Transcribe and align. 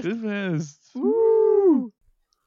Grillfest. 0.00 0.02
Grillfest. 0.22 0.94
Uh. 0.96 1.90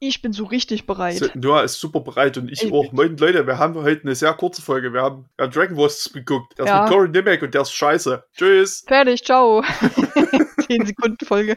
Ich 0.00 0.20
bin 0.20 0.32
so 0.32 0.44
richtig 0.44 0.86
bereit. 0.86 1.16
So, 1.16 1.26
Noah 1.34 1.62
ist 1.64 1.80
super 1.80 2.00
bereit 2.00 2.36
und 2.36 2.50
ich 2.50 2.62
Ich 2.62 2.72
auch. 2.72 2.92
Moin 2.92 3.16
Leute, 3.16 3.46
wir 3.46 3.58
haben 3.58 3.74
heute 3.74 4.02
eine 4.02 4.14
sehr 4.14 4.34
kurze 4.34 4.60
Folge. 4.60 4.92
Wir 4.92 5.00
haben, 5.02 5.30
wir 5.36 5.46
haben 5.46 5.52
Dragon 5.52 5.76
Wars 5.78 6.10
geguckt. 6.12 6.58
Der 6.58 6.66
ist 6.66 6.70
Ja. 6.70 6.82
mit 6.82 6.92
Cory 6.92 7.08
Nimmek 7.08 7.42
und 7.42 7.54
der 7.54 7.62
ist 7.62 7.72
scheiße. 7.72 8.22
Tschüss. 8.36 8.84
Fertig, 8.86 9.24
ciao. 9.24 9.62
10 10.66 10.86
Sekunden 10.86 11.24
Folge. 11.24 11.56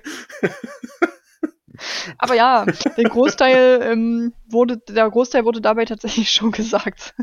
Aber 2.17 2.33
ja, 2.35 2.65
der 2.65 3.03
Großteil 3.03 3.81
ähm, 3.83 4.33
wurde, 4.49 4.77
der 4.89 5.09
Großteil 5.09 5.43
wurde 5.45 5.61
dabei 5.61 5.85
tatsächlich 5.85 6.29
schon 6.31 6.51
gesagt. 6.51 7.13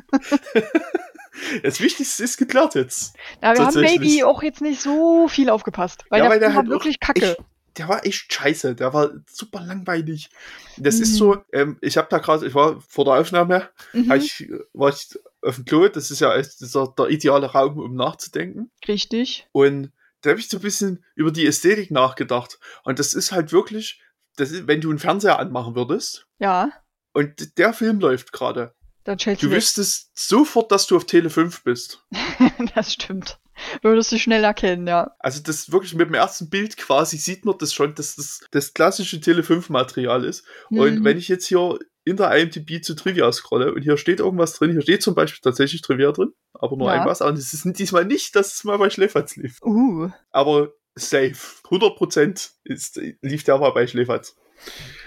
Das 1.62 1.80
Wichtigste 1.80 2.22
ist 2.22 2.36
geklärt 2.36 2.74
jetzt. 2.74 3.16
Ja, 3.42 3.56
wir 3.56 3.66
haben 3.66 3.80
maybe 3.80 4.26
auch 4.26 4.42
jetzt 4.42 4.60
nicht 4.60 4.80
so 4.80 5.26
viel 5.28 5.48
aufgepasst, 5.50 6.04
weil 6.10 6.18
Ja, 6.18 6.24
der, 6.24 6.30
weil 6.32 6.40
der 6.40 6.54
halt 6.54 6.68
wirklich 6.68 6.96
auch 7.02 7.06
kacke. 7.06 7.30
echt- 7.32 7.40
Der 7.76 7.88
war 7.88 8.06
echt 8.06 8.32
scheiße. 8.32 8.74
Der 8.74 8.92
war 8.94 9.10
super 9.30 9.60
langweilig. 9.60 10.30
Das 10.76 10.96
ist 11.00 11.12
Mhm. 11.12 11.16
so, 11.16 11.44
ähm, 11.52 11.78
ich 11.80 11.96
habe 11.96 12.08
da 12.10 12.18
gerade, 12.18 12.46
ich 12.46 12.54
war 12.54 12.80
vor 12.88 13.04
der 13.04 13.14
Aufnahme, 13.14 13.68
Mhm, 13.92 14.12
ich, 14.12 14.48
war 14.72 14.90
ich 14.90 15.18
auf 15.42 15.56
dem 15.56 15.64
Klo. 15.64 15.88
Das 15.88 16.10
ist 16.10 16.20
ja 16.20 16.34
echt 16.36 16.60
dieser, 16.60 16.86
der 16.96 17.08
ideale 17.08 17.46
Raum, 17.46 17.78
um 17.78 17.94
nachzudenken. 17.94 18.70
richtig. 18.86 19.48
Und 19.52 19.92
da 20.22 20.30
habe 20.30 20.40
ich 20.40 20.48
so 20.48 20.56
ein 20.58 20.62
bisschen 20.62 21.04
über 21.14 21.30
die 21.32 21.46
Ästhetik 21.46 21.90
nachgedacht. 21.90 22.58
Und 22.84 22.98
das 22.98 23.12
ist 23.14 23.32
halt 23.32 23.52
wirklich, 23.52 24.00
das 24.36 24.50
ist, 24.50 24.66
wenn 24.66 24.80
du 24.80 24.90
einen 24.90 24.98
Fernseher 24.98 25.38
anmachen 25.38 25.74
würdest 25.74 26.26
Ja, 26.38 26.70
und 27.12 27.58
der 27.58 27.72
Film 27.74 28.00
läuft 28.00 28.32
gerade, 28.32 28.74
dann 29.04 29.18
du 29.18 29.50
wüsstest 29.50 30.10
sofort, 30.14 30.72
dass 30.72 30.86
du 30.86 30.96
auf 30.96 31.04
Tele 31.04 31.28
5 31.28 31.62
bist. 31.64 32.02
Das 32.74 32.92
stimmt. 32.94 33.38
Würdest 33.82 34.12
du 34.12 34.18
schnell 34.18 34.44
erkennen, 34.44 34.86
ja. 34.86 35.12
Also 35.18 35.42
das 35.42 35.70
wirklich 35.72 35.94
mit 35.94 36.08
dem 36.08 36.14
ersten 36.14 36.48
Bild 36.50 36.76
quasi 36.76 37.16
sieht 37.16 37.44
man 37.44 37.56
das 37.58 37.72
schon, 37.72 37.94
dass 37.94 38.16
das 38.16 38.40
das 38.50 38.74
klassische 38.74 39.20
Tele 39.20 39.42
5 39.42 39.68
Material 39.70 40.24
ist. 40.24 40.44
Und 40.70 41.00
Mhm. 41.00 41.04
wenn 41.04 41.18
ich 41.18 41.28
jetzt 41.28 41.46
hier 41.46 41.78
in 42.06 42.16
der 42.18 42.30
IMDb 42.36 42.82
zu 42.84 42.94
Trivia 42.94 43.32
scrolle 43.32 43.72
und 43.72 43.80
hier 43.82 43.96
steht 43.96 44.20
irgendwas 44.20 44.52
drin, 44.54 44.72
hier 44.72 44.82
steht 44.82 45.02
zum 45.02 45.14
Beispiel 45.14 45.40
tatsächlich 45.42 45.80
Trivia 45.80 46.12
drin, 46.12 46.32
aber 46.52 46.76
nur 46.76 46.92
Ja. 46.92 47.00
ein 47.00 47.06
was, 47.08 47.20
und 47.22 47.38
es 47.38 47.54
ist 47.54 47.64
diesmal 47.78 48.04
nicht, 48.04 48.36
dass 48.36 48.54
es 48.54 48.64
mal 48.64 48.76
bei 48.78 48.90
Schläferz 48.90 49.36
lief. 49.36 49.58
Uh, 49.62 50.10
Aber 50.30 50.72
safe. 50.94 51.34
100% 51.70 52.50
ist, 52.64 53.00
lief 53.22 53.44
der 53.44 53.58
mal 53.58 53.70
bei 53.70 53.86
Schläferz. 53.86 54.36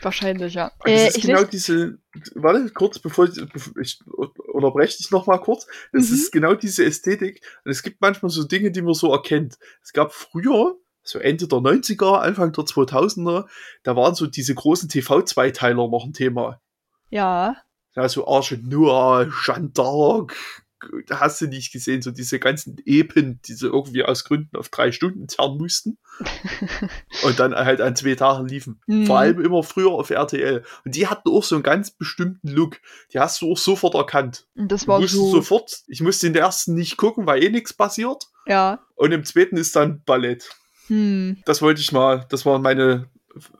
Wahrscheinlich, 0.02 0.54
ja. 0.54 0.72
Und 0.80 0.88
das 0.88 1.02
Äh, 1.02 1.08
ist 1.10 1.22
genau 1.22 1.40
lese, 1.42 1.50
diese, 1.50 1.98
warte, 2.36 2.70
kurz, 2.72 3.00
bevor 3.00 3.26
ich, 3.26 3.38
ich 3.82 4.00
unterbreche 4.54 4.98
dich 4.98 5.12
nochmal 5.12 5.40
kurz. 5.42 5.68
Das 5.94 6.10
Mhm. 6.10 6.16
ist 6.16 6.32
genau 6.32 6.54
diese 6.54 6.86
Ästhetik. 6.86 7.42
Und 7.66 7.72
es 7.72 7.84
gibt 7.84 8.02
manchmal 8.02 8.30
so 8.30 8.44
Dinge, 8.44 8.72
die 8.72 8.82
man 8.82 8.94
so 8.94 9.12
erkennt. 9.12 9.58
Es 9.84 9.94
gab 9.94 10.14
früher, 10.14 10.76
so 11.04 11.20
Ende 11.20 11.48
der 11.48 11.60
90er, 11.60 12.20
Anfang 12.20 12.52
der 12.52 12.66
2000er, 12.66 13.48
da 13.84 13.96
waren 13.96 14.14
so 14.16 14.28
diese 14.28 14.54
großen 14.54 14.90
TV-Zweiteiler 14.90 15.88
noch 15.88 16.04
ein 16.06 16.14
Thema. 16.14 16.62
ja, 17.10 17.56
Ja, 17.96 18.08
so 18.10 18.28
Arche 18.28 18.58
Noah, 18.62 19.28
Jeanne 19.44 19.70
d'Arc, 19.70 20.30
da 20.30 20.67
hast 21.10 21.42
du 21.42 21.48
nicht 21.48 21.72
gesehen, 21.72 22.02
so 22.02 22.12
diese 22.12 22.40
ganzen 22.40 22.78
Epen, 22.86 23.40
die 23.46 23.54
sie 23.54 23.68
irgendwie 23.68 24.04
aus 24.04 24.24
Gründen 24.24 24.56
auf 24.58 24.70
drei 24.70 24.92
Stunden 24.92 25.28
zerren 25.28 25.58
mussten. 25.58 25.98
und 27.24 27.40
dann 27.40 27.54
halt 27.56 27.82
an 27.82 27.96
zwei 27.96 28.16
Tagen 28.16 28.48
liefen. 28.48 28.82
Mhm. 28.88 29.06
Vor 29.06 29.20
allem 29.20 29.42
immer 29.42 29.64
früher 29.64 29.92
auf 29.92 30.10
RTL. 30.10 30.64
Und 30.86 30.96
die 30.96 31.08
hatten 31.08 31.30
auch 31.30 31.44
so 31.44 31.56
einen 31.56 31.64
ganz 31.64 31.92
bestimmten 31.92 32.48
Look. 32.48 32.78
Die 33.14 33.20
hast 33.20 33.42
du 33.42 33.52
auch 33.52 33.58
sofort 33.58 33.96
erkannt. 33.96 34.48
und 34.56 34.72
das 34.72 34.88
war 34.88 35.06
so, 35.08 35.32
sofort, 35.32 35.82
ich 35.88 36.02
musste 36.02 36.28
in 36.28 36.34
der 36.34 36.44
ersten 36.44 36.74
nicht 36.74 36.98
gucken, 36.98 37.26
weil 37.26 37.44
eh 37.44 37.50
nichts 37.50 37.74
passiert. 37.74 38.26
ja, 38.46 38.80
Und 38.96 39.12
im 39.12 39.24
zweiten 39.26 39.58
ist 39.58 39.76
dann 39.76 40.02
Ballett. 40.06 40.50
hm, 40.88 41.38
Das 41.46 41.62
wollte 41.62 41.82
ich 41.82 41.92
mal, 41.92 42.26
das 42.30 42.46
waren 42.46 42.62
meine 42.62 43.08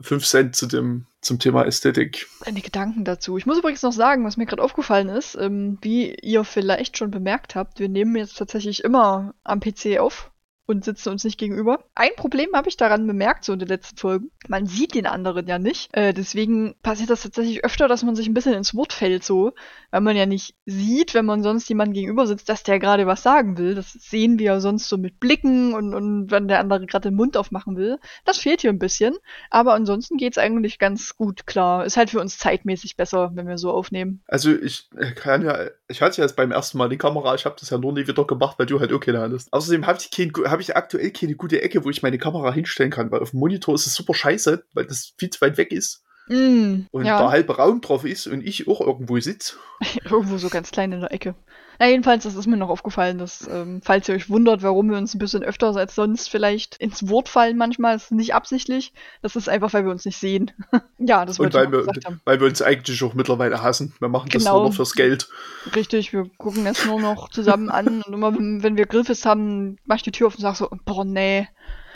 fünf 0.02 0.26
Cent 0.26 0.56
zu 0.56 0.66
dem, 0.66 1.06
zum 1.28 1.40
Thema 1.40 1.66
Ästhetik. 1.66 2.28
deine 2.46 2.62
Gedanken 2.62 3.04
dazu. 3.04 3.38
Ich 3.38 3.46
muss 3.46 3.60
übrigens 3.60 3.84
noch 3.84 3.92
sagen, 3.92 4.26
was 4.26 4.38
mir 4.38 4.46
gerade 4.46 4.64
aufgefallen 4.64 5.10
ist, 5.10 5.36
ähm, 5.40 5.78
wie 5.82 6.16
ihr 6.16 6.44
vielleicht 6.44 6.98
schon 6.98 7.12
bemerkt 7.12 7.56
habt, 7.56 7.80
wir 7.80 7.90
nehmen 7.90 8.16
jetzt 8.16 8.38
tatsächlich 8.38 8.84
immer 8.84 9.36
am 9.44 9.60
PC 9.60 10.00
auf 10.00 10.32
und 10.68 10.86
sitzen 10.86 11.10
uns 11.10 11.24
nicht 11.24 11.40
gegenüber. 11.40 11.86
Ein 11.96 12.12
Problem 12.16 12.50
habe 12.54 12.70
ich 12.70 12.78
daran 12.78 13.08
bemerkt, 13.08 13.46
so 13.46 13.54
in 13.54 13.60
den 13.60 13.70
letzten 13.70 13.98
Folgen. 13.98 14.32
Man 14.48 14.68
sieht 14.68 14.94
den 14.94 15.08
anderen 15.08 15.48
ja 15.48 15.58
nicht. 15.58 15.90
Äh, 15.94 16.14
deswegen 16.14 16.76
passiert 16.84 17.10
das 17.10 17.24
tatsächlich 17.24 17.64
öfter, 17.64 17.88
dass 17.88 18.04
man 18.04 18.16
sich 18.16 18.28
ein 18.28 18.34
bisschen 18.34 18.54
ins 18.54 18.76
Wort 18.76 18.94
fällt, 18.94 19.24
so. 19.24 19.54
Weil 19.92 20.02
man 20.02 20.18
ja 20.18 20.26
nicht 20.26 20.56
sieht, 20.66 21.14
wenn 21.14 21.26
man 21.26 21.42
sonst 21.42 21.70
jemandem 21.70 21.94
gegenüber 21.94 22.28
sitzt, 22.28 22.50
dass 22.50 22.64
der 22.64 22.80
gerade 22.80 23.08
was 23.08 23.24
sagen 23.24 23.58
will. 23.58 23.76
Das 23.76 23.94
sehen 23.94 24.40
wir 24.40 24.46
ja 24.46 24.60
sonst 24.60 24.90
so 24.90 24.98
mit 24.98 25.20
Blicken 25.20 25.74
und, 25.74 25.94
und 25.94 26.32
wenn 26.32 26.50
der 26.50 26.60
andere 26.60 26.86
gerade 26.86 27.10
den 27.10 27.16
Mund 27.16 27.38
aufmachen 27.38 27.78
will. 27.78 27.98
Das 28.26 28.38
fehlt 28.38 28.62
hier 28.62 28.70
ein 28.70 28.80
bisschen. 28.80 29.16
Aber 29.50 29.74
ansonsten 29.74 30.18
geht's 30.18 30.38
eigentlich 30.38 30.80
ganz 30.80 31.16
gut 31.16 31.48
klar. 31.48 31.86
Ist 31.86 31.96
halt 31.96 32.10
für 32.10 32.20
uns 32.20 32.38
zeitmäßig 32.38 32.98
besser, 32.98 33.32
wenn 33.36 33.48
wir 33.48 33.58
so 33.58 33.72
aufnehmen. 33.72 34.22
Also 34.28 34.52
ich 34.52 34.90
kann 35.16 35.44
ja, 35.44 35.68
ich 35.88 36.02
hatte 36.02 36.18
ja 36.18 36.26
jetzt 36.26 36.36
beim 36.36 36.52
ersten 36.52 36.78
Mal 36.78 36.90
die 36.90 36.98
Kamera, 36.98 37.36
ich 37.36 37.46
habe 37.46 37.56
das 37.58 37.70
ja 37.70 37.78
nur 37.78 37.94
nie 37.94 38.06
wieder 38.06 38.26
gemacht, 38.26 38.60
weil 38.60 38.66
du 38.66 38.82
halt 38.82 38.92
auch 38.92 39.00
keine 39.00 39.22
hattest. 39.22 39.54
Außerdem 39.54 39.88
habe 39.88 40.00
ich, 40.02 40.12
kein, 40.12 40.32
hab 40.50 40.57
ich 40.62 40.76
aktuell 40.76 41.12
keine 41.12 41.36
gute 41.36 41.62
Ecke, 41.62 41.84
wo 41.84 41.90
ich 41.90 42.04
meine 42.04 42.18
Kamera 42.18 42.54
hinstellen 42.54 42.92
kann, 42.92 43.12
weil 43.12 43.22
auf 43.22 43.32
dem 43.32 43.40
Monitor 43.40 43.76
ist 43.76 43.88
es 43.88 43.96
super 43.96 44.14
scheiße, 44.14 44.66
weil 44.74 44.86
das 44.86 45.14
viel 45.18 45.30
zu 45.30 45.42
weit 45.42 45.58
weg 45.58 45.72
ist 45.72 46.04
Mm, 46.30 46.88
und 46.92 47.06
ja. 47.06 47.20
der 47.20 47.30
halbe 47.30 47.56
Raum 47.56 47.82
drauf 47.82 48.04
ist 48.04 48.28
und 48.28 48.46
ich 48.46 48.68
auch 48.68 48.82
irgendwo 48.82 49.20
sitze. 49.20 49.56
Irgendwo 50.04 50.38
so 50.38 50.50
ganz 50.50 50.72
klein 50.72 50.92
in 50.92 51.00
der 51.00 51.12
Ecke. 51.12 51.36
Na, 51.80 51.88
jedenfalls, 51.88 52.24
das 52.24 52.36
ist 52.36 52.48
mir 52.48 52.58
noch 52.58 52.70
aufgefallen, 52.70 53.18
dass, 53.18 53.48
ähm, 53.48 53.82
falls 53.84 54.10
ihr 54.10 54.16
euch 54.16 54.30
wundert, 54.30 54.64
warum 54.64 54.90
wir 54.90 54.98
uns 54.98 55.14
ein 55.14 55.20
bisschen 55.20 55.44
öfter 55.44 55.76
als 55.76 55.96
sonst 55.96 56.30
vielleicht 56.30 56.78
ins 56.78 57.08
Wort 57.10 57.30
fallen 57.30 57.58
manchmal, 57.58 57.94
das 57.94 58.06
ist 58.06 58.12
nicht 58.12 58.34
absichtlich. 58.34 58.94
Das 59.22 59.36
ist 59.36 59.48
einfach, 59.48 59.74
weil 59.74 59.86
wir 59.86 59.92
uns 59.92 60.06
nicht 60.06 60.18
sehen. 60.18 60.52
ja, 60.98 61.26
das 61.26 61.40
wollte 61.40 61.58
weil 61.58 61.72
wir, 61.72 61.86
weil 62.26 62.40
wir 62.40 62.48
uns 62.48 62.62
eigentlich 62.62 63.04
auch 63.04 63.14
mittlerweile 63.14 63.62
hassen. 63.62 63.94
Wir 64.00 64.10
machen 64.10 64.30
das 64.32 64.44
Genau. 64.44 64.60
nur 64.60 64.70
noch 64.70 64.76
fürs 64.76 64.94
Geld. 64.94 65.30
Richtig, 65.76 66.14
wir 66.14 66.30
gucken 66.38 66.66
das 66.66 66.86
nur 66.86 67.00
noch 67.00 67.30
zusammen 67.30 67.70
an 67.70 68.02
und 68.02 68.14
immer, 68.14 68.34
wenn, 68.36 68.78
wir 68.78 68.86
Grillfest 68.86 69.26
haben, 69.26 69.78
mach 69.86 69.98
ich 69.98 70.04
die 70.04 70.12
Tür 70.12 70.28
auf 70.28 70.36
und 70.36 70.42
sag 70.42 70.56
so, 70.56 70.70
boah, 70.86 71.06
nee, 71.06 71.48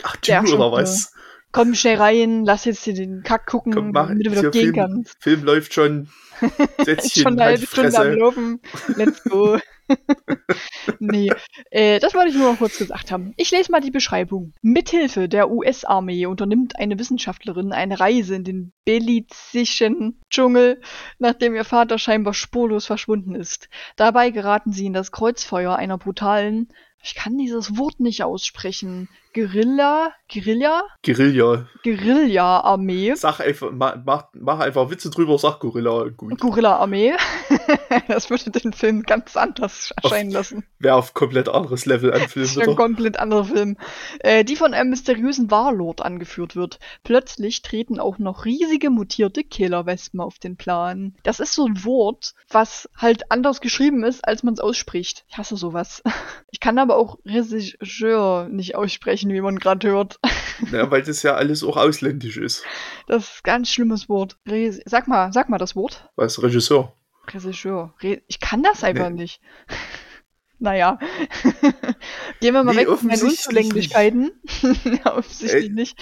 Ach, 0.04 0.16
du 0.16 0.32
oder 0.32 0.46
Schuppe. 0.46 0.72
was? 0.72 1.12
komm 1.52 1.74
schnell 1.74 1.96
rein, 1.98 2.44
lass 2.44 2.64
jetzt 2.64 2.82
hier 2.84 2.94
den 2.94 3.22
Kack 3.22 3.46
gucken, 3.46 3.74
Komm, 3.74 3.90
mach, 3.92 4.08
damit 4.08 4.26
du 4.26 4.30
wieder 4.32 4.50
gehen 4.50 4.72
Film, 4.72 4.74
kannst. 4.74 5.16
Film 5.22 5.44
läuft 5.44 5.74
schon. 5.74 6.08
Setz 6.84 7.12
dich 7.12 7.22
Schon 7.22 7.34
eine 7.34 7.44
halbe 7.44 7.66
Stunde 7.66 7.96
am. 7.98 8.12
Laufen. 8.18 8.60
Let's 8.96 9.22
go. 9.24 9.58
nee, 10.98 11.30
äh, 11.70 11.98
das 12.00 12.14
wollte 12.14 12.30
ich 12.30 12.36
nur 12.36 12.52
noch 12.52 12.58
kurz 12.58 12.78
gesagt 12.78 13.10
haben. 13.10 13.32
Ich 13.36 13.50
lese 13.50 13.72
mal 13.72 13.80
die 13.80 13.90
Beschreibung. 13.90 14.52
Mithilfe 14.62 15.28
der 15.28 15.50
US-Armee 15.50 16.26
unternimmt 16.26 16.78
eine 16.78 16.98
Wissenschaftlerin 16.98 17.72
eine 17.72 18.00
Reise 18.00 18.34
in 18.34 18.44
den 18.44 18.72
belizischen 18.84 20.20
Dschungel, 20.30 20.80
nachdem 21.18 21.54
ihr 21.54 21.64
Vater 21.64 21.98
scheinbar 21.98 22.34
spurlos 22.34 22.86
verschwunden 22.86 23.34
ist. 23.34 23.68
Dabei 23.96 24.30
geraten 24.30 24.72
sie 24.72 24.86
in 24.86 24.92
das 24.92 25.12
Kreuzfeuer 25.12 25.76
einer 25.76 25.98
brutalen, 25.98 26.68
ich 27.04 27.16
kann 27.16 27.36
dieses 27.36 27.76
Wort 27.76 27.98
nicht 27.98 28.22
aussprechen, 28.22 29.08
Guerilla, 29.34 30.12
Guerilla, 30.30 30.82
Guerilla. 31.02 31.66
Guerilla-Armee. 31.82 33.14
Sag 33.14 33.40
einfach, 33.40 33.70
mach, 33.72 34.28
mach, 34.34 34.60
einfach 34.60 34.90
Witze 34.90 35.10
drüber, 35.10 35.38
sag 35.38 35.60
Gorilla 35.60 36.08
gut. 36.08 36.38
Gorilla-Armee. 36.38 37.14
das 38.08 38.28
würde 38.30 38.50
den 38.50 38.72
Film 38.72 39.02
ganz 39.02 39.36
anders 39.36 39.92
erscheinen 40.02 40.30
lassen. 40.30 40.64
Wäre 40.78 40.96
auf 40.96 41.14
komplett 41.14 41.48
anderes 41.48 41.86
Level 41.86 42.12
an 42.12 42.28
Film 42.28 42.44
Das 42.44 42.56
ist 42.56 42.68
ein 42.68 42.76
komplett 42.76 43.18
anderer 43.18 43.44
Film. 43.44 43.76
Äh, 44.20 44.44
die 44.44 44.56
von 44.56 44.74
einem 44.74 44.90
mysteriösen 44.90 45.50
Warlord 45.50 46.02
angeführt 46.02 46.54
wird. 46.54 46.78
Plötzlich 47.02 47.62
treten 47.62 47.98
auch 47.98 48.18
noch 48.18 48.44
riesige 48.44 48.90
mutierte 48.90 49.44
Killerwespen 49.44 50.20
auf 50.20 50.38
den 50.38 50.56
Plan. 50.56 51.14
Das 51.22 51.40
ist 51.40 51.54
so 51.54 51.66
ein 51.66 51.84
Wort, 51.84 52.34
was 52.50 52.88
halt 52.96 53.30
anders 53.30 53.60
geschrieben 53.60 54.04
ist, 54.04 54.26
als 54.26 54.42
man 54.42 54.54
es 54.54 54.60
ausspricht. 54.60 55.24
Ich 55.28 55.38
hasse 55.38 55.56
sowas. 55.56 56.02
Ich 56.54 56.60
kann 56.60 56.78
aber 56.78 56.96
auch 56.96 57.18
Regisseur 57.24 58.46
nicht 58.50 58.76
aussprechen, 58.76 59.21
wie 59.30 59.40
man 59.40 59.58
gerade 59.58 59.88
hört. 59.88 60.18
Ja, 60.70 60.88
weil 60.92 61.02
das 61.02 61.24
ja 61.24 61.34
alles 61.34 61.64
auch 61.64 61.76
ausländisch 61.76 62.36
ist. 62.36 62.62
Das 63.08 63.24
ist 63.24 63.30
ein 63.38 63.40
ganz 63.42 63.68
schlimmes 63.68 64.08
Wort. 64.08 64.36
Re 64.46 64.70
sag 64.84 65.08
mal, 65.08 65.32
sag 65.32 65.48
mal 65.48 65.58
das 65.58 65.74
Wort. 65.74 66.08
Was, 66.14 66.40
Regisseur? 66.40 66.94
Regisseur. 67.34 67.94
Re 68.00 68.22
ich 68.28 68.38
kann 68.38 68.62
das 68.62 68.84
einfach 68.84 69.08
Nee. 69.08 69.22
nicht. 69.22 69.40
naja. 70.60 71.00
Gehen 72.40 72.54
wir 72.54 72.62
mal 72.62 72.74
Nee, 72.76 72.82
weg 72.82 72.88
von 72.96 73.08
meinen 73.08 73.22
Unzulänglichkeiten. 73.22 74.30
ja, 74.84 75.16
offensichtlich 75.16 75.64
Ey, 75.64 75.70
nicht. 75.70 75.98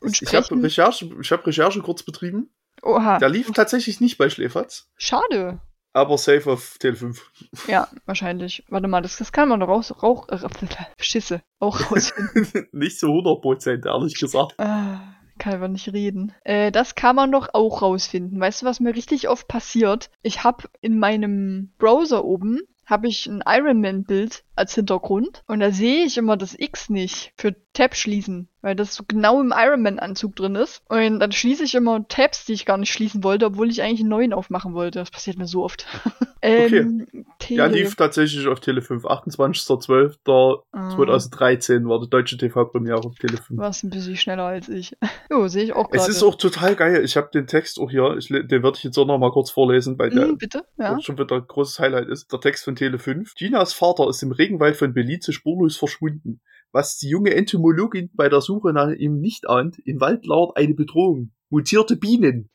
Und 0.00 0.20
Ich 0.20 0.34
habe. 0.34 0.62
Recherche, 0.62 1.08
ich 1.22 1.32
hab 1.32 1.46
Recherche 1.46 1.80
kurz 1.80 2.02
betrieben. 2.02 2.50
Oha. 2.82 3.18
Der 3.18 3.30
lief 3.30 3.50
tatsächlich 3.52 4.00
nicht 4.00 4.18
bei 4.18 4.28
Schläferz, 4.28 4.90
Schade. 4.98 5.60
Aber 5.92 6.18
safe 6.18 6.50
auf 6.50 6.78
Tele 6.78 6.96
5. 6.96 7.30
Ja, 7.68 7.88
wahrscheinlich. 8.06 8.64
Warte 8.68 8.88
mal, 8.88 9.02
das, 9.02 9.16
das 9.16 9.32
kann 9.32 9.48
man 9.48 9.60
doch 9.60 9.68
raus, 9.68 9.94
rauch, 10.02 10.28
äh, 10.28 10.38
Schisse, 10.98 11.42
auch 11.58 11.90
rausfinden. 11.90 12.68
nicht 12.72 12.98
zu 12.98 13.06
100%, 13.06 13.86
ehrlich 13.86 14.18
gesagt. 14.18 14.54
ah, 14.58 15.00
kann 15.38 15.54
aber 15.54 15.68
nicht 15.68 15.92
reden. 15.92 16.32
Äh, 16.44 16.70
das 16.70 16.94
kann 16.94 17.16
man 17.16 17.32
doch 17.32 17.48
auch 17.52 17.82
rausfinden. 17.82 18.38
Weißt 18.38 18.62
du, 18.62 18.66
was 18.66 18.80
mir 18.80 18.94
richtig 18.94 19.28
oft 19.28 19.48
passiert? 19.48 20.10
Ich 20.22 20.44
habe 20.44 20.68
in 20.80 20.98
meinem 20.98 21.72
Browser 21.78 22.24
oben 22.24 22.60
habe 22.86 23.08
ich 23.08 23.26
ein 23.26 23.42
Ironman-Bild 23.46 24.44
als 24.56 24.74
Hintergrund 24.74 25.42
und 25.46 25.60
da 25.60 25.70
sehe 25.70 26.04
ich 26.04 26.18
immer 26.18 26.36
das 26.36 26.58
X 26.58 26.90
nicht 26.90 27.32
für 27.36 27.54
Tab 27.72 27.94
schließen, 27.94 28.48
weil 28.60 28.76
das 28.76 28.94
so 28.94 29.04
genau 29.06 29.40
im 29.40 29.52
Ironman-Anzug 29.56 30.36
drin 30.36 30.56
ist. 30.56 30.82
Und 30.88 31.20
dann 31.20 31.32
schließe 31.32 31.64
ich 31.64 31.74
immer 31.74 32.06
Tabs, 32.08 32.44
die 32.44 32.52
ich 32.52 32.66
gar 32.66 32.78
nicht 32.78 32.92
schließen 32.92 33.24
wollte, 33.24 33.46
obwohl 33.46 33.70
ich 33.70 33.82
eigentlich 33.82 34.00
einen 34.00 34.08
neuen 34.10 34.32
aufmachen 34.32 34.74
wollte. 34.74 34.98
Das 34.98 35.10
passiert 35.10 35.38
mir 35.38 35.46
so 35.46 35.64
oft. 35.64 35.86
ähm, 36.42 37.06
okay. 37.40 37.54
Ja, 37.54 37.66
lief 37.66 37.94
tatsächlich 37.94 38.48
auf 38.48 38.58
Tele 38.58 38.82
5. 38.82 39.04
28.12.2013 39.04 41.88
war 41.88 42.00
die 42.00 42.10
deutsche 42.10 42.36
TV-Premiere 42.36 42.98
auf 42.98 43.14
Tele 43.14 43.36
5. 43.36 43.60
Warst 43.60 43.84
ein 43.84 43.90
bisschen 43.90 44.16
schneller 44.16 44.42
als 44.44 44.68
ich. 44.68 44.96
Jo, 45.30 45.46
sehe 45.48 45.64
ich 45.64 45.72
auch 45.72 45.88
gerade. 45.88 46.02
Es 46.02 46.16
ist 46.16 46.22
auch 46.22 46.34
total 46.34 46.74
geil. 46.74 47.02
Ich 47.04 47.16
habe 47.16 47.30
den 47.32 47.46
Text 47.46 47.78
auch 47.78 47.90
hier, 47.90 48.16
ich, 48.18 48.28
den 48.28 48.62
würde 48.62 48.76
ich 48.76 48.84
jetzt 48.84 48.98
auch 48.98 49.06
noch 49.06 49.18
mal 49.18 49.30
kurz 49.30 49.50
vorlesen, 49.50 49.98
weil 49.98 50.10
der 50.10 50.26
mm, 50.26 50.36
bitte? 50.36 50.64
Ja. 50.78 51.00
schon 51.00 51.16
wieder 51.16 51.36
ein 51.36 51.46
großes 51.46 51.78
Highlight 51.78 52.08
ist. 52.08 52.30
Der 52.32 52.40
Text 52.40 52.64
von 52.64 52.74
Tele 52.74 52.98
5. 52.98 53.34
Ginas 53.34 53.72
Vater 53.72 54.08
ist 54.08 54.22
im 54.22 54.32
Regenwald 54.32 54.76
von 54.76 54.92
Belize 54.92 55.32
spurlos 55.32 55.76
verschwunden. 55.76 56.40
Was 56.72 56.98
die 56.98 57.08
junge 57.08 57.34
Entomologin 57.34 58.10
bei 58.14 58.28
der 58.28 58.40
Suche 58.40 58.72
nach 58.72 58.90
ihm 58.90 59.20
nicht 59.20 59.48
ahnt, 59.48 59.78
im 59.84 60.00
Wald 60.00 60.26
lauert 60.26 60.56
eine 60.56 60.74
Bedrohung. 60.74 61.30
Mutierte 61.50 61.96
Bienen. 61.96 62.50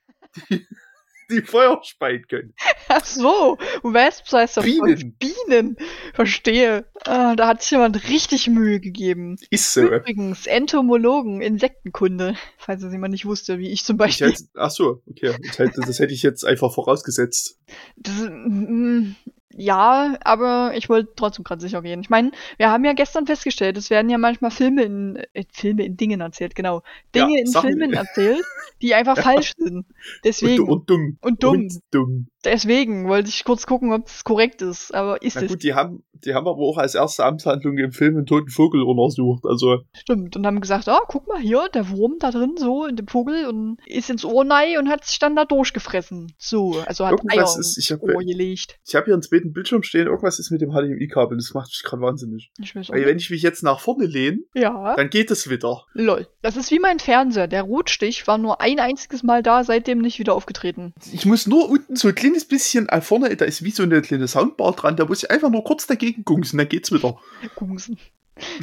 Die, 1.32 1.42
Feuer 1.42 1.80
speien 1.84 2.26
können. 2.28 2.54
Ach 2.88 3.04
so, 3.06 3.58
Wesps 3.84 4.34
heißt 4.34 4.58
doch 4.58 4.64
Bienen. 4.64 5.18
Bienen. 5.18 5.78
Verstehe. 6.14 6.86
Ah, 7.06 7.36
da 7.36 7.48
hat 7.48 7.62
sich 7.62 7.72
jemand 7.72 8.08
richtig 8.10 8.48
Mühe 8.48 8.80
gegeben. 8.80 9.38
Ist 9.50 9.74
so. 9.74 9.82
Übrigens, 9.82 10.48
Entomologen, 10.48 11.42
Insektenkunde. 11.42 12.36
Falls 12.58 12.84
es 12.84 12.92
jemand 12.92 13.12
nicht 13.12 13.26
wusste, 13.26 13.60
wie 13.60 13.70
ich 13.70 13.84
zum 13.84 13.98
Beispiel. 13.98 14.28
Ich 14.28 14.34
hätte, 14.36 14.44
ach 14.56 14.72
so, 14.72 15.02
okay. 15.10 15.36
Das 15.46 15.60
hätte, 15.60 15.82
das 15.82 16.00
hätte 16.00 16.14
ich 16.14 16.24
jetzt 16.24 16.46
einfach 16.46 16.74
vorausgesetzt. 16.74 17.60
Das, 17.98 18.16
mm, 18.30 19.16
ja, 19.58 20.16
aber 20.22 20.74
ich 20.76 20.88
wollte 20.88 21.14
trotzdem 21.16 21.44
gerade 21.44 21.62
sicher 21.62 21.82
gehen. 21.82 22.00
Ich 22.02 22.12
meine, 22.12 22.32
wir 22.58 22.70
haben 22.70 22.86
ja 22.86 22.94
gestern 22.94 23.26
festgestellt, 23.26 23.76
es 23.76 23.90
werden 23.90 24.10
ja 24.10 24.20
manchmal 24.20 24.52
Filme 24.52 24.84
in 24.84 25.16
äh, 25.34 25.46
Filme 25.52 25.84
in 25.84 25.98
Dingen 25.98 26.22
erzählt, 26.22 26.54
genau. 26.54 26.84
Dinge 27.16 27.34
Ja, 27.34 27.42
in 27.42 27.52
Filmen 27.52 27.94
erzählt, 27.94 28.44
die 28.84 28.94
einfach 28.96 29.18
falsch 29.18 29.54
sind. 29.58 29.88
Deswegen. 30.24 30.64
Und, 30.64 30.70
und 30.70 30.90
dumm. 30.90 31.18
Und 31.22 31.44
dumm. 31.44 31.56
Und 31.56 31.82
dumm. 31.90 32.28
Deswegen 32.46 33.08
wollte 33.08 33.30
ich 33.30 33.44
kurz 33.44 33.66
gucken, 33.66 33.92
ob 33.94 34.08
es 34.08 34.24
korrekt 34.24 34.62
ist. 34.62 34.94
Aber 34.94 35.22
ist 35.22 35.36
Na 35.36 35.42
es 35.44 35.48
gut, 35.50 35.64
die 35.64 35.74
haben, 35.74 36.04
die 36.14 36.34
haben 36.34 36.48
aber 36.48 36.60
auch 36.62 36.78
als 36.78 36.96
erste 36.96 37.26
Amtshandlung 37.26 37.78
im 37.78 37.92
Film 37.92 38.16
einen 38.16 38.26
toten 38.26 38.50
Vogel 38.50 38.84
untersucht. 38.84 39.44
Also, 39.46 39.80
stimmt. 39.94 40.36
Und 40.36 40.46
haben 40.46 40.62
gesagt, 40.62 40.88
ah, 40.88 41.00
guck 41.08 41.28
mal 41.28 41.40
hier, 41.40 41.68
der 41.74 41.90
Wurm 41.90 42.16
da 42.20 42.32
drin, 42.32 42.54
so 42.58 42.86
in 42.86 42.96
dem 42.96 43.08
Vogel 43.08 43.48
und 43.48 43.78
ist 43.86 44.10
ins 44.10 44.24
Ohr 44.24 44.44
nei 44.44 44.78
und 44.80 44.88
hat 44.90 45.04
sich 45.06 45.20
dann 45.20 45.36
da 45.36 45.46
durchgefressen. 45.46 46.34
So, 46.38 46.80
also 46.86 47.06
hat 47.06 47.14
Eier 47.14 47.20
Irgendwas 47.24 47.58
ins 47.58 47.68
ist- 47.70 47.78
ich 47.78 47.92
hab- 47.92 48.02
Ohr 48.04 48.24
gelegt. 48.24 48.78
ich 48.88 48.96
habe 48.96 49.06
hier 49.06 49.14
einen 49.16 49.24
zweiten 49.24 49.52
Bildschirm 49.52 49.84
stehen, 49.84 50.08
irgendwas 50.08 50.40
ist 50.40 50.52
mit 50.52 50.62
dem 50.62 50.72
HDMI-Kabel, 50.72 51.38
das 51.38 51.54
macht 51.54 51.70
mich 51.70 51.82
gerade 51.84 52.02
wahnsinnig. 52.02 52.52
Ich 52.62 52.76
weiß 52.76 52.90
auch 52.90 52.94
Weil 52.94 53.00
nicht. 53.02 53.10
wenn 53.10 53.18
ich 53.18 53.30
mich 53.30 53.42
jetzt 53.42 53.64
nach 53.64 53.80
vorne 53.80 54.06
lehne, 54.06 54.40
Ja. 54.54 54.96
dann 54.96 55.10
geht 55.10 55.32
es 55.32 55.50
wieder. 55.50 55.86
Lol. 55.94 56.28
Das 56.42 56.56
ist 56.56 56.72
wie 56.72 56.80
mein 56.80 57.00
Fernseher. 57.00 57.48
Der 57.48 57.64
Rotstich 57.64 58.26
war 58.28 58.38
nur 58.38 58.62
ein 58.62 58.80
einziges 58.80 59.24
Mal 59.24 59.44
da, 59.44 59.64
seitdem 59.64 60.00
nicht 60.00 60.20
wieder 60.20 60.34
aufgetreten. 60.36 60.94
Ich 61.12 61.26
muss 61.26 61.48
nur 61.48 61.70
unten 61.70 61.96
so 61.96 62.08
ein 62.10 62.16
kleines 62.28 62.46
bisschen 62.46 62.90
äh, 62.90 63.02
vorne, 63.02 63.36
da 63.36 63.46
ist 63.46 63.64
wie 63.64 63.72
so 63.72 63.84
eine 63.84 64.02
kleine 64.02 64.28
Soundbar 64.28 64.74
dran, 64.74 64.96
da 64.96 65.06
muss 65.06 65.24
ich 65.24 65.32
einfach 65.32 65.50
nur 65.50 65.64
kurz 65.64 65.88
dagegen 65.88 66.24
gungsen, 66.26 66.58
dann 66.58 66.70
geht's 66.70 66.92
wieder. 66.92 67.18
Gungsen. 67.56 67.98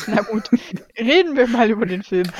Na 0.07 0.23
gut. 0.23 0.51
Reden 0.99 1.37
wir 1.37 1.49
mal 1.49 1.71
über 1.71 1.87
den 1.87 2.03
Film. 2.03 2.31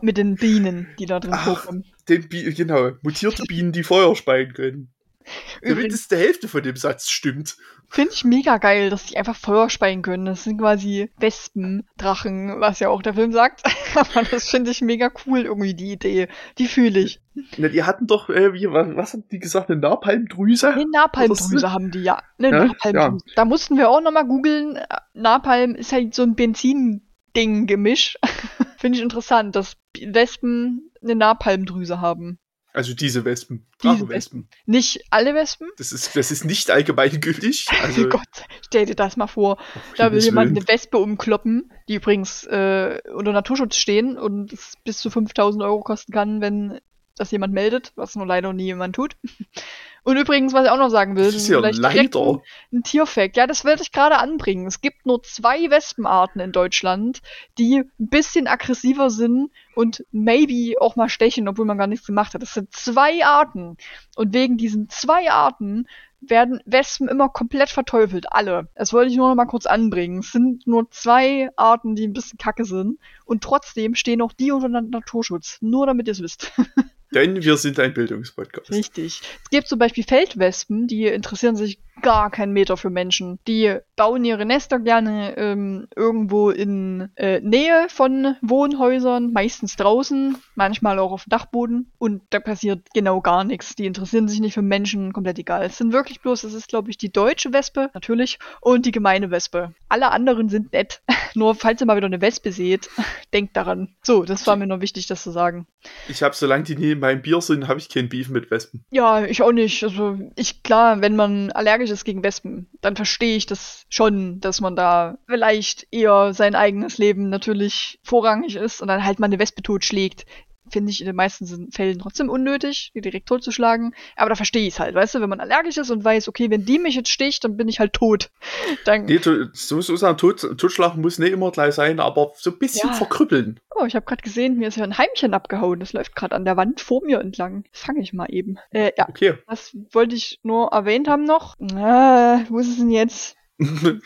Mit 0.00 0.16
den 0.16 0.36
Bienen, 0.36 0.88
die 0.98 1.06
da 1.06 1.20
drin 1.20 1.34
vorkommen. 1.34 1.84
Den 2.08 2.28
genau, 2.28 2.92
mutierte 3.02 3.42
Bienen, 3.44 3.72
die 3.72 3.82
Feuer 3.82 4.14
speien 4.14 4.52
können. 4.52 4.92
Übrigens 5.62 6.08
der 6.08 6.18
Hälfte 6.18 6.48
von 6.48 6.62
dem 6.62 6.76
Satz 6.76 7.10
stimmt. 7.10 7.56
finde 7.88 8.12
ich 8.12 8.24
mega 8.24 8.58
geil, 8.58 8.90
dass 8.90 9.06
die 9.06 9.16
einfach 9.16 9.36
Feuer 9.36 9.70
speien 9.70 10.02
können. 10.02 10.26
Das 10.26 10.44
sind 10.44 10.58
quasi 10.58 11.10
Wespen, 11.18 11.86
Drachen, 11.96 12.60
was 12.60 12.80
ja 12.80 12.88
auch 12.88 13.02
der 13.02 13.14
Film 13.14 13.32
sagt. 13.32 13.62
Aber 13.94 14.22
das 14.22 14.48
finde 14.48 14.70
ich 14.70 14.80
mega 14.80 15.10
cool, 15.26 15.40
irgendwie 15.40 15.74
die 15.74 15.92
Idee. 15.92 16.28
Die 16.58 16.66
fühle 16.66 17.00
ich. 17.00 17.20
Na, 17.56 17.68
die 17.68 17.84
hatten 17.84 18.06
doch, 18.06 18.28
äh, 18.28 18.52
wie, 18.52 18.70
was, 18.70 18.88
was 18.96 19.12
haben 19.12 19.24
die 19.30 19.38
gesagt, 19.38 19.70
eine 19.70 19.80
Napalmdrüse? 19.80 20.72
Eine 20.72 20.90
Napalmdrüse 20.90 21.72
haben 21.72 21.90
die, 21.90 22.02
ja. 22.02 22.20
Eine 22.38 22.50
Ja, 22.50 22.64
Napalmdrüse. 22.66 23.24
Da 23.36 23.44
mussten 23.44 23.76
wir 23.76 23.88
auch 23.90 24.00
nochmal 24.00 24.26
googeln. 24.26 24.78
Napalm 25.14 25.74
ist 25.74 25.92
halt 25.92 26.14
so 26.14 26.22
ein 26.22 26.34
Benzin-Ding-Gemisch. 26.34 28.18
Finde 28.78 28.98
ich 28.98 29.02
interessant, 29.02 29.56
dass 29.56 29.76
Wespen 30.00 30.90
eine 31.02 31.14
Napalmdrüse 31.16 32.00
haben. 32.00 32.38
Also 32.78 32.94
diese 32.94 33.24
Wespen. 33.24 33.66
Diese 33.82 33.94
Drachenwespen. 33.94 34.48
Nicht 34.64 35.02
alle 35.10 35.34
Wespen. 35.34 35.66
Das 35.78 35.90
ist, 35.90 36.14
das 36.14 36.30
ist 36.30 36.44
nicht 36.44 36.70
allgemeingültig. 36.70 37.66
Also, 37.82 38.04
oh 38.04 38.08
Gott, 38.08 38.44
stell 38.64 38.86
dir 38.86 38.94
das 38.94 39.16
mal 39.16 39.26
vor. 39.26 39.58
Da 39.96 40.12
will 40.12 40.20
jemand 40.20 40.50
Willen. 40.50 40.58
eine 40.58 40.68
Wespe 40.68 40.98
umkloppen, 40.98 41.72
die 41.88 41.96
übrigens 41.96 42.44
äh, 42.44 43.00
unter 43.12 43.32
Naturschutz 43.32 43.74
stehen 43.74 44.16
und 44.16 44.52
es 44.52 44.74
bis 44.84 44.98
zu 44.98 45.10
5000 45.10 45.64
Euro 45.64 45.80
kosten 45.80 46.12
kann, 46.12 46.40
wenn 46.40 46.78
das 47.20 47.30
jemand 47.30 47.52
meldet, 47.54 47.92
was 47.96 48.14
nur 48.16 48.26
leider 48.26 48.52
nie 48.52 48.64
jemand 48.64 48.94
tut. 48.94 49.16
Und 50.04 50.16
übrigens, 50.16 50.54
was 50.54 50.64
ich 50.64 50.70
auch 50.70 50.78
noch 50.78 50.88
sagen 50.88 51.16
will, 51.16 51.26
Das 51.26 51.34
ist 51.34 51.48
ja 51.48 51.58
leider. 51.58 52.20
ein, 52.22 52.40
ein 52.72 52.82
Tierfact. 52.82 53.36
Ja, 53.36 53.46
das 53.46 53.64
wollte 53.66 53.82
ich 53.82 53.92
gerade 53.92 54.16
anbringen. 54.16 54.66
Es 54.66 54.80
gibt 54.80 55.04
nur 55.04 55.22
zwei 55.22 55.68
Wespenarten 55.70 56.40
in 56.40 56.52
Deutschland, 56.52 57.20
die 57.58 57.80
ein 57.80 58.08
bisschen 58.08 58.46
aggressiver 58.46 59.10
sind 59.10 59.50
und 59.74 60.04
maybe 60.10 60.80
auch 60.80 60.96
mal 60.96 61.10
stechen, 61.10 61.46
obwohl 61.46 61.66
man 61.66 61.76
gar 61.76 61.88
nichts 61.88 62.06
gemacht 62.06 62.32
hat. 62.32 62.40
Das 62.40 62.54
sind 62.54 62.72
zwei 62.72 63.22
Arten. 63.24 63.76
Und 64.16 64.32
wegen 64.32 64.56
diesen 64.56 64.88
zwei 64.88 65.30
Arten 65.30 65.86
werden 66.20 66.60
Wespen 66.64 67.08
immer 67.08 67.28
komplett 67.28 67.68
verteufelt. 67.70 68.32
Alle. 68.32 68.68
Das 68.74 68.92
wollte 68.92 69.10
ich 69.10 69.16
nur 69.16 69.28
noch 69.28 69.36
mal 69.36 69.44
kurz 69.46 69.66
anbringen. 69.66 70.20
Es 70.20 70.32
sind 70.32 70.66
nur 70.66 70.90
zwei 70.90 71.50
Arten, 71.56 71.94
die 71.94 72.06
ein 72.06 72.12
bisschen 72.12 72.38
kacke 72.38 72.64
sind. 72.64 72.98
Und 73.24 73.44
trotzdem 73.44 73.94
stehen 73.94 74.22
auch 74.22 74.32
die 74.32 74.52
unter 74.52 74.68
Naturschutz. 74.68 75.58
Nur 75.60 75.86
damit 75.86 76.08
ihr 76.08 76.12
es 76.12 76.22
wisst. 76.22 76.52
Denn 77.14 77.42
wir 77.42 77.56
sind 77.56 77.80
ein 77.80 77.94
Bildungspodcast. 77.94 78.70
Richtig. 78.70 79.22
Es 79.44 79.50
gibt 79.50 79.66
zum 79.68 79.78
Beispiel 79.78 80.04
Feldwespen, 80.04 80.86
die 80.86 81.06
interessieren 81.06 81.56
sich 81.56 81.78
gar 82.02 82.30
keinen 82.30 82.52
Meter 82.52 82.76
für 82.76 82.90
Menschen. 82.90 83.38
Die 83.46 83.78
bauen 83.96 84.24
ihre 84.24 84.46
Nester 84.46 84.78
gerne 84.78 85.36
ähm, 85.36 85.88
irgendwo 85.94 86.50
in 86.50 87.10
äh, 87.16 87.40
Nähe 87.40 87.86
von 87.88 88.36
Wohnhäusern, 88.42 89.32
meistens 89.32 89.76
draußen, 89.76 90.36
manchmal 90.54 90.98
auch 90.98 91.12
auf 91.12 91.24
dem 91.24 91.30
Dachboden. 91.30 91.92
Und 91.98 92.22
da 92.30 92.40
passiert 92.40 92.88
genau 92.94 93.20
gar 93.20 93.44
nichts. 93.44 93.74
Die 93.74 93.86
interessieren 93.86 94.28
sich 94.28 94.40
nicht 94.40 94.54
für 94.54 94.62
Menschen, 94.62 95.12
komplett 95.12 95.38
egal. 95.38 95.64
Es 95.64 95.78
sind 95.78 95.92
wirklich 95.92 96.20
bloß, 96.20 96.44
es 96.44 96.54
ist, 96.54 96.68
glaube 96.68 96.90
ich, 96.90 96.98
die 96.98 97.12
deutsche 97.12 97.52
Wespe, 97.52 97.90
natürlich, 97.94 98.38
und 98.60 98.86
die 98.86 98.92
gemeine 98.92 99.30
Wespe. 99.30 99.74
Alle 99.88 100.10
anderen 100.10 100.48
sind 100.48 100.72
nett. 100.72 101.02
Nur 101.34 101.54
falls 101.54 101.80
ihr 101.80 101.86
mal 101.86 101.96
wieder 101.96 102.06
eine 102.06 102.20
Wespe 102.20 102.52
seht, 102.52 102.88
denkt 103.32 103.56
daran. 103.56 103.96
So, 104.02 104.24
das 104.24 104.46
war 104.46 104.56
mir 104.56 104.66
nur 104.66 104.80
wichtig, 104.80 105.06
das 105.06 105.22
zu 105.22 105.30
sagen. 105.30 105.66
Ich 106.08 106.22
habe, 106.22 106.34
solange 106.34 106.64
die 106.64 106.76
nie 106.76 106.92
in 106.92 107.00
meinem 107.00 107.22
Bier 107.22 107.40
sind, 107.40 107.68
habe 107.68 107.78
ich 107.78 107.88
kein 107.88 108.08
Beef 108.08 108.28
mit 108.28 108.50
Wespen. 108.50 108.84
Ja, 108.90 109.24
ich 109.24 109.42
auch 109.42 109.52
nicht. 109.52 109.84
Also 109.84 110.18
ich 110.36 110.62
klar, 110.62 111.00
wenn 111.00 111.16
man 111.16 111.50
allergisch 111.52 111.87
ist 111.90 112.04
gegen 112.04 112.22
Wespen, 112.22 112.68
dann 112.80 112.96
verstehe 112.96 113.36
ich 113.36 113.46
das 113.46 113.86
schon, 113.88 114.40
dass 114.40 114.60
man 114.60 114.76
da 114.76 115.18
vielleicht 115.26 115.86
eher 115.90 116.32
sein 116.34 116.54
eigenes 116.54 116.98
Leben 116.98 117.28
natürlich 117.28 117.98
vorrangig 118.02 118.56
ist 118.56 118.80
und 118.80 118.88
dann 118.88 119.04
halt 119.04 119.18
mal 119.18 119.26
eine 119.26 119.38
Wespe 119.38 119.62
totschlägt. 119.62 120.26
Finde 120.70 120.90
ich 120.90 121.00
in 121.00 121.06
den 121.06 121.16
meisten 121.16 121.70
Fällen 121.72 121.98
trotzdem 121.98 122.28
unnötig, 122.28 122.90
die 122.94 123.00
direkt 123.00 123.26
totzuschlagen. 123.28 123.94
Aber 124.16 124.28
da 124.30 124.34
verstehe 124.36 124.66
ich 124.66 124.74
es 124.74 124.80
halt, 124.80 124.94
weißt 124.94 125.14
du, 125.16 125.20
wenn 125.20 125.28
man 125.30 125.40
allergisch 125.40 125.76
ist 125.76 125.90
und 125.90 126.04
weiß, 126.04 126.28
okay, 126.28 126.50
wenn 126.50 126.64
die 126.64 126.78
mich 126.78 126.94
jetzt 126.94 127.10
sticht, 127.10 127.44
dann 127.44 127.56
bin 127.56 127.68
ich 127.68 127.80
halt 127.80 127.92
tot. 127.92 128.30
Dann, 128.84 129.04
Nee, 129.06 129.18
to- 129.18 129.46
so, 129.52 129.80
so 129.80 129.96
sagen, 129.96 130.18
Tod, 130.18 130.40
Totschlagen 130.58 131.00
muss 131.02 131.18
nicht 131.18 131.32
immer 131.32 131.50
gleich 131.50 131.74
sein, 131.74 132.00
aber 132.00 132.32
so 132.36 132.50
ein 132.50 132.58
bisschen 132.58 132.88
Ja. 132.90 132.94
verkrüppeln. 132.94 133.60
oh, 133.74 133.84
ich 133.84 133.94
habe 133.94 134.04
gerade 134.06 134.22
gesehen, 134.22 134.56
mir 134.58 134.68
ist 134.68 134.76
ja 134.76 134.84
ein 134.84 134.98
Heimchen 134.98 135.34
abgehauen. 135.34 135.80
Das 135.80 135.92
läuft 135.92 136.14
gerade 136.16 136.34
an 136.34 136.44
der 136.44 136.56
Wand 136.56 136.80
vor 136.80 137.02
mir 137.04 137.20
entlang. 137.20 137.64
Das 137.72 137.82
fange 137.82 138.00
ich 138.00 138.12
mal 138.12 138.26
eben. 138.30 138.58
Äh, 138.70 138.92
ja, 138.96 139.08
Okay. 139.08 139.34
Was 139.46 139.76
wollte 139.92 140.14
ich 140.16 140.40
nur 140.42 140.68
erwähnt 140.72 141.08
haben 141.08 141.24
noch? 141.24 141.56
Ah, 141.74 142.40
wo 142.48 142.58
ist 142.58 142.68
es 142.68 142.76
denn 142.78 142.90
jetzt? 142.90 143.36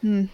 Hm. 0.00 0.28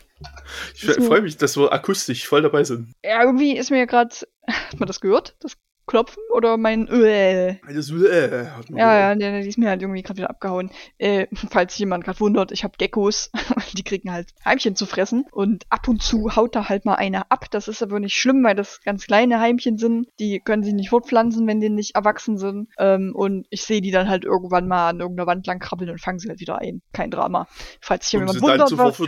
Ich 0.75 0.85
freue 0.85 1.23
mich, 1.23 1.37
dass 1.37 1.57
wir 1.57 1.73
akustisch 1.73 2.27
voll 2.27 2.43
dabei 2.43 2.65
sind. 2.65 2.93
Ja, 3.05 3.23
irgendwie 3.23 3.57
ist 3.57 3.71
mir 3.71 3.87
gerade. 3.87 4.15
Hat 4.47 4.79
man 4.79 4.87
das 4.87 5.00
gehört? 5.00 5.37
Das 5.41 5.57
Klopfen? 5.91 6.23
Oder 6.33 6.57
mein. 6.57 6.87
Äh. 6.87 7.57
Das, 7.67 7.91
äh, 7.91 8.47
hat 8.47 8.71
man 8.71 8.79
Ja, 8.79 9.13
gehört. 9.13 9.23
ja, 9.23 9.41
die 9.41 9.49
ist 9.49 9.59
mir 9.59 9.69
halt 9.71 9.83
irgendwie 9.83 10.03
gerade 10.03 10.19
wieder 10.19 10.31
abgehauen. 10.31 10.71
Äh, 10.99 11.27
falls 11.51 11.73
sich 11.73 11.81
jemand 11.81 12.05
gerade 12.05 12.21
wundert, 12.21 12.53
ich 12.53 12.63
habe 12.63 12.75
Geckos. 12.79 13.33
die 13.77 13.83
kriegen 13.83 14.13
halt 14.13 14.29
Heimchen 14.45 14.77
zu 14.77 14.87
fressen. 14.87 15.27
Und 15.33 15.65
ab 15.69 15.89
und 15.89 16.01
zu 16.01 16.37
haut 16.37 16.55
da 16.55 16.69
halt 16.69 16.85
mal 16.85 16.95
eine 16.95 17.29
ab. 17.33 17.47
Das 17.51 17.67
ist 17.67 17.83
aber 17.83 17.99
nicht 17.99 18.15
schlimm, 18.15 18.45
weil 18.45 18.55
das 18.55 18.81
ganz 18.85 19.05
kleine 19.09 19.41
Heimchen 19.41 19.79
sind. 19.79 20.07
Die 20.21 20.39
können 20.39 20.63
sich 20.63 20.75
nicht 20.75 20.91
fortpflanzen, 20.91 21.45
wenn 21.49 21.61
die 21.61 21.71
nicht 21.71 21.97
erwachsen 21.97 22.39
sind. 22.39 22.69
Ähm, 22.79 23.13
und 23.17 23.49
ich 23.51 23.63
sehe 23.63 23.81
die 23.81 23.91
dann 23.91 24.09
halt 24.09 24.25
irgendwann 24.25 24.69
mal 24.69 24.91
an 24.91 25.01
irgendeiner 25.01 25.27
Wand 25.27 25.49
lang 25.49 25.59
krabbeln 25.59 25.91
und 25.91 26.01
fange 26.01 26.21
sie 26.21 26.29
halt 26.29 26.39
wieder 26.39 26.59
ein. 26.59 26.83
Kein 26.93 27.11
Drama. 27.11 27.49
Falls 27.81 28.05
sich 28.05 28.13
jemand 28.13 28.41
wundert, 28.41 28.79
was. 28.79 29.01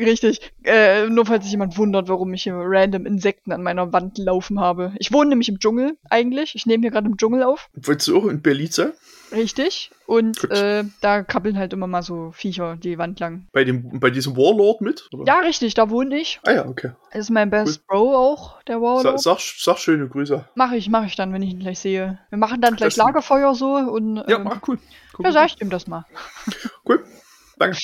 Richtig. 0.00 0.52
Äh, 0.64 1.08
nur 1.08 1.26
falls 1.26 1.44
sich 1.44 1.52
jemand 1.52 1.76
wundert, 1.76 2.08
warum 2.08 2.32
ich 2.32 2.44
hier 2.44 2.54
random 2.56 3.04
Insekten 3.06 3.52
an 3.52 3.62
meiner 3.62 3.92
Wand 3.92 4.18
laufen 4.18 4.60
habe. 4.60 4.94
Ich 4.98 5.12
wohne 5.12 5.30
nämlich 5.30 5.48
im 5.48 5.58
Dschungel 5.58 5.98
eigentlich. 6.20 6.54
Ich 6.54 6.66
nehme 6.66 6.82
hier 6.82 6.90
gerade 6.90 7.08
im 7.08 7.16
Dschungel 7.16 7.42
auf. 7.42 7.68
Wolltest 7.74 8.08
du 8.08 8.18
auch 8.18 8.26
in 8.26 8.42
Belize? 8.42 8.94
Richtig. 9.32 9.90
Und 10.06 10.50
äh, 10.50 10.82
da 11.00 11.22
krabbeln 11.22 11.56
halt 11.56 11.72
immer 11.72 11.86
mal 11.86 12.02
so 12.02 12.32
Viecher 12.32 12.76
die 12.76 12.98
Wand 12.98 13.20
lang. 13.20 13.46
Bei, 13.52 13.62
dem, 13.62 14.00
bei 14.00 14.10
diesem 14.10 14.36
Warlord 14.36 14.80
mit? 14.80 15.08
Oder? 15.12 15.24
Ja, 15.24 15.38
richtig, 15.38 15.74
da 15.74 15.88
wohne 15.88 16.18
ich. 16.18 16.40
Ah 16.44 16.52
ja, 16.52 16.66
okay. 16.66 16.90
Das 17.12 17.20
ist 17.20 17.30
mein 17.30 17.48
Best 17.48 17.86
Bro 17.86 18.16
auch, 18.16 18.60
der 18.64 18.80
Warlord. 18.80 19.20
sag, 19.20 19.38
sag 19.40 19.78
schöne 19.78 20.08
Grüße. 20.08 20.48
Mache 20.56 20.76
ich, 20.76 20.88
mache 20.88 21.06
ich 21.06 21.14
dann, 21.14 21.32
wenn 21.32 21.42
ich 21.42 21.50
ihn 21.50 21.60
gleich 21.60 21.78
sehe. 21.78 22.18
Wir 22.28 22.38
machen 22.38 22.60
dann 22.60 22.74
gleich 22.74 22.94
Das- 22.94 23.04
Lagerfeuer 23.04 23.54
so 23.54 23.74
und 23.74 24.16
Ja, 24.28 24.38
ähm, 24.40 24.48
ah, 24.48 24.60
cool. 24.66 24.78
cool. 25.18 25.24
ja, 25.26 25.32
sag 25.32 25.46
ich 25.46 25.60
ihm 25.60 25.70
das 25.70 25.86
mal. 25.86 26.04
Cool. 26.88 27.04
Danke. 27.58 27.78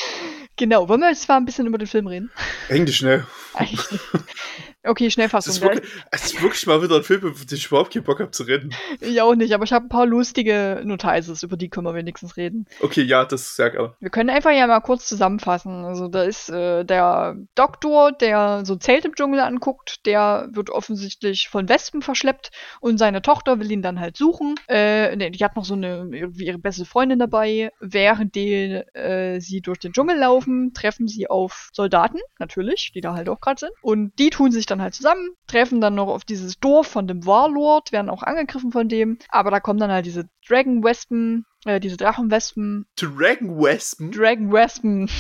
Genau, 0.56 0.88
wollen 0.88 1.00
wir 1.02 1.10
jetzt 1.10 1.28
mal 1.28 1.36
ein 1.36 1.44
bisschen 1.44 1.66
über 1.66 1.76
den 1.78 1.86
Film 1.86 2.06
reden? 2.06 2.30
Englisch, 2.70 3.02
ne? 3.02 3.26
Eigentlich 3.54 4.00
Okay, 4.86 5.06
Es 5.06 5.12
Schnellfassung. 5.14 5.52
ist, 5.52 5.62
Der 5.62 5.70
wirklich, 5.74 5.92
es 6.10 6.24
ist 6.26 6.42
wirklich 6.42 6.66
mal 6.66 6.82
wieder 6.82 6.96
ein 6.96 7.02
Film, 7.02 7.20
über 7.22 7.38
den 7.38 7.56
ich 7.56 7.66
überhaupt 7.66 7.92
keinen 7.92 8.04
Bock 8.04 8.20
habe 8.20 8.30
zu 8.30 8.44
reden. 8.44 8.74
Ich 9.00 9.20
auch 9.20 9.34
nicht, 9.34 9.52
aber 9.52 9.64
ich 9.64 9.72
habe 9.72 9.86
ein 9.86 9.88
paar 9.88 10.06
lustige 10.06 10.82
Notices, 10.84 11.42
über 11.42 11.56
die 11.56 11.68
können 11.68 11.86
wir 11.86 11.94
wenigstens 11.94 12.36
reden. 12.36 12.66
Okay, 12.80 13.02
ja, 13.02 13.24
das 13.24 13.42
ist 13.42 13.56
sehr 13.56 13.70
geil. 13.70 13.92
Wir 14.00 14.10
können 14.10 14.30
einfach 14.30 14.52
ja 14.52 14.66
mal 14.66 14.80
kurz 14.80 15.06
zusammenfassen. 15.06 15.84
Also 15.84 16.08
da 16.08 16.22
ist 16.22 16.48
äh, 16.48 16.84
der 16.84 17.36
Doktor, 17.54 18.12
der 18.12 18.64
so 18.64 18.74
ein 18.74 18.80
Zelt 18.80 19.04
im 19.04 19.14
Dschungel 19.14 19.40
anguckt, 19.40 20.06
der 20.06 20.48
wird 20.52 20.70
offensichtlich 20.70 21.48
von 21.48 21.68
Wespen 21.68 22.02
verschleppt 22.02 22.50
und 22.80 22.98
seine 22.98 23.22
Tochter 23.22 23.58
will 23.60 23.70
ihn 23.70 23.82
dann 23.82 24.00
halt 24.00 24.16
suchen. 24.16 24.54
Äh, 24.66 25.16
die 25.30 25.44
hat 25.44 25.56
noch 25.56 25.64
so 25.64 25.74
eine 25.74 26.08
irgendwie 26.12 26.46
ihre 26.46 26.58
beste 26.58 26.84
Freundin 26.84 27.18
dabei. 27.18 27.70
Während 27.80 28.34
die, 28.34 28.82
äh, 28.94 29.40
sie 29.40 29.60
durch 29.60 29.78
den 29.78 29.92
Dschungel 29.92 30.18
laufen, 30.18 30.72
treffen 30.74 31.08
sie 31.08 31.28
auf 31.28 31.70
Soldaten, 31.72 32.18
natürlich, 32.38 32.92
die 32.94 33.00
da 33.00 33.14
halt 33.14 33.28
auch 33.28 33.40
gerade 33.40 33.60
sind. 33.60 33.72
Und 33.82 34.12
die 34.18 34.30
tun 34.30 34.52
sich 34.52 34.66
dann 34.66 34.75
halt 34.80 34.94
zusammen, 34.94 35.30
treffen 35.46 35.80
dann 35.80 35.94
noch 35.94 36.08
auf 36.08 36.24
dieses 36.24 36.58
Dorf 36.58 36.86
von 36.86 37.06
dem 37.06 37.26
Warlord, 37.26 37.92
werden 37.92 38.10
auch 38.10 38.22
angegriffen 38.22 38.72
von 38.72 38.88
dem. 38.88 39.18
Aber 39.28 39.50
da 39.50 39.60
kommen 39.60 39.80
dann 39.80 39.90
halt 39.92 40.06
diese 40.06 40.28
Dragon 40.46 40.82
Wespen, 40.82 41.44
äh, 41.66 41.80
diese 41.80 41.96
Drachenwespen 41.96 42.86
Dragon 42.96 43.60
Wespen? 43.60 44.10
Dragon 44.12 44.52
Wespen. 44.52 45.10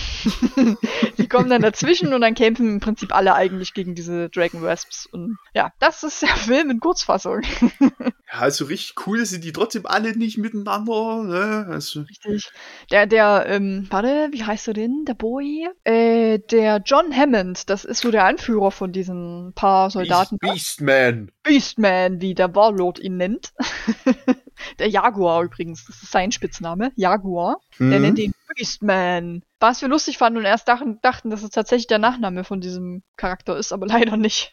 die 1.18 1.28
kommen 1.28 1.50
dann 1.50 1.62
dazwischen 1.62 2.14
und 2.14 2.20
dann 2.20 2.34
kämpfen 2.34 2.68
im 2.68 2.80
Prinzip 2.80 3.14
alle 3.14 3.34
eigentlich 3.34 3.74
gegen 3.74 3.94
diese 3.94 4.28
Dragon 4.30 4.62
Wasps. 4.62 5.06
Und 5.06 5.38
ja, 5.54 5.72
das 5.78 6.02
ist 6.02 6.22
der 6.22 6.36
Film 6.36 6.70
in 6.70 6.80
Kurzfassung. 6.80 7.42
Ja, 7.80 8.40
also 8.40 8.64
richtig 8.64 9.06
cool 9.06 9.24
sind 9.24 9.44
die 9.44 9.52
trotzdem 9.52 9.86
alle 9.86 10.16
nicht 10.16 10.38
miteinander. 10.38 11.22
Ne? 11.22 11.66
Also, 11.70 12.00
Richtig. 12.00 12.50
Der, 12.90 13.06
der, 13.06 13.44
ähm, 13.48 13.86
warte, 13.90 14.28
wie 14.32 14.44
heißt 14.44 14.66
du 14.66 14.72
denn? 14.72 15.04
Der 15.06 15.14
Boy? 15.14 15.68
Äh, 15.84 16.38
der 16.50 16.82
John 16.84 17.14
Hammond, 17.14 17.70
das 17.70 17.84
ist 17.84 18.00
so 18.00 18.10
der 18.10 18.24
Anführer 18.24 18.70
von 18.70 18.92
diesen 18.92 19.52
paar 19.54 19.90
Soldaten. 19.90 20.38
Beast, 20.38 20.78
Beastman. 20.78 21.30
Beastman, 21.42 22.20
wie 22.20 22.34
der 22.34 22.54
Warlord 22.54 22.98
ihn 22.98 23.16
nennt. 23.16 23.52
der 24.78 24.88
Jaguar 24.88 25.42
übrigens, 25.42 25.84
das 25.86 26.02
ist 26.02 26.10
sein 26.12 26.32
Spitzname. 26.32 26.92
Jaguar. 26.96 27.58
Der 27.78 27.86
Mhm. 27.98 28.02
nennt 28.02 28.18
ihn 28.18 28.32
Beastman. 28.56 29.42
Was 29.60 29.82
wir 29.82 29.88
lustig 29.88 30.18
fanden 30.18 30.38
und 30.38 30.44
erst 30.44 30.66
dachten, 30.68 30.98
dachten, 31.02 31.30
dass 31.30 31.42
es 31.42 31.50
tatsächlich 31.50 31.86
der 31.86 31.98
Nachname 31.98 32.42
von 32.44 32.60
diesem 32.60 33.02
Charakter 33.16 33.56
ist, 33.56 33.72
aber 33.72 33.86
leider 33.86 34.16
nicht. 34.16 34.52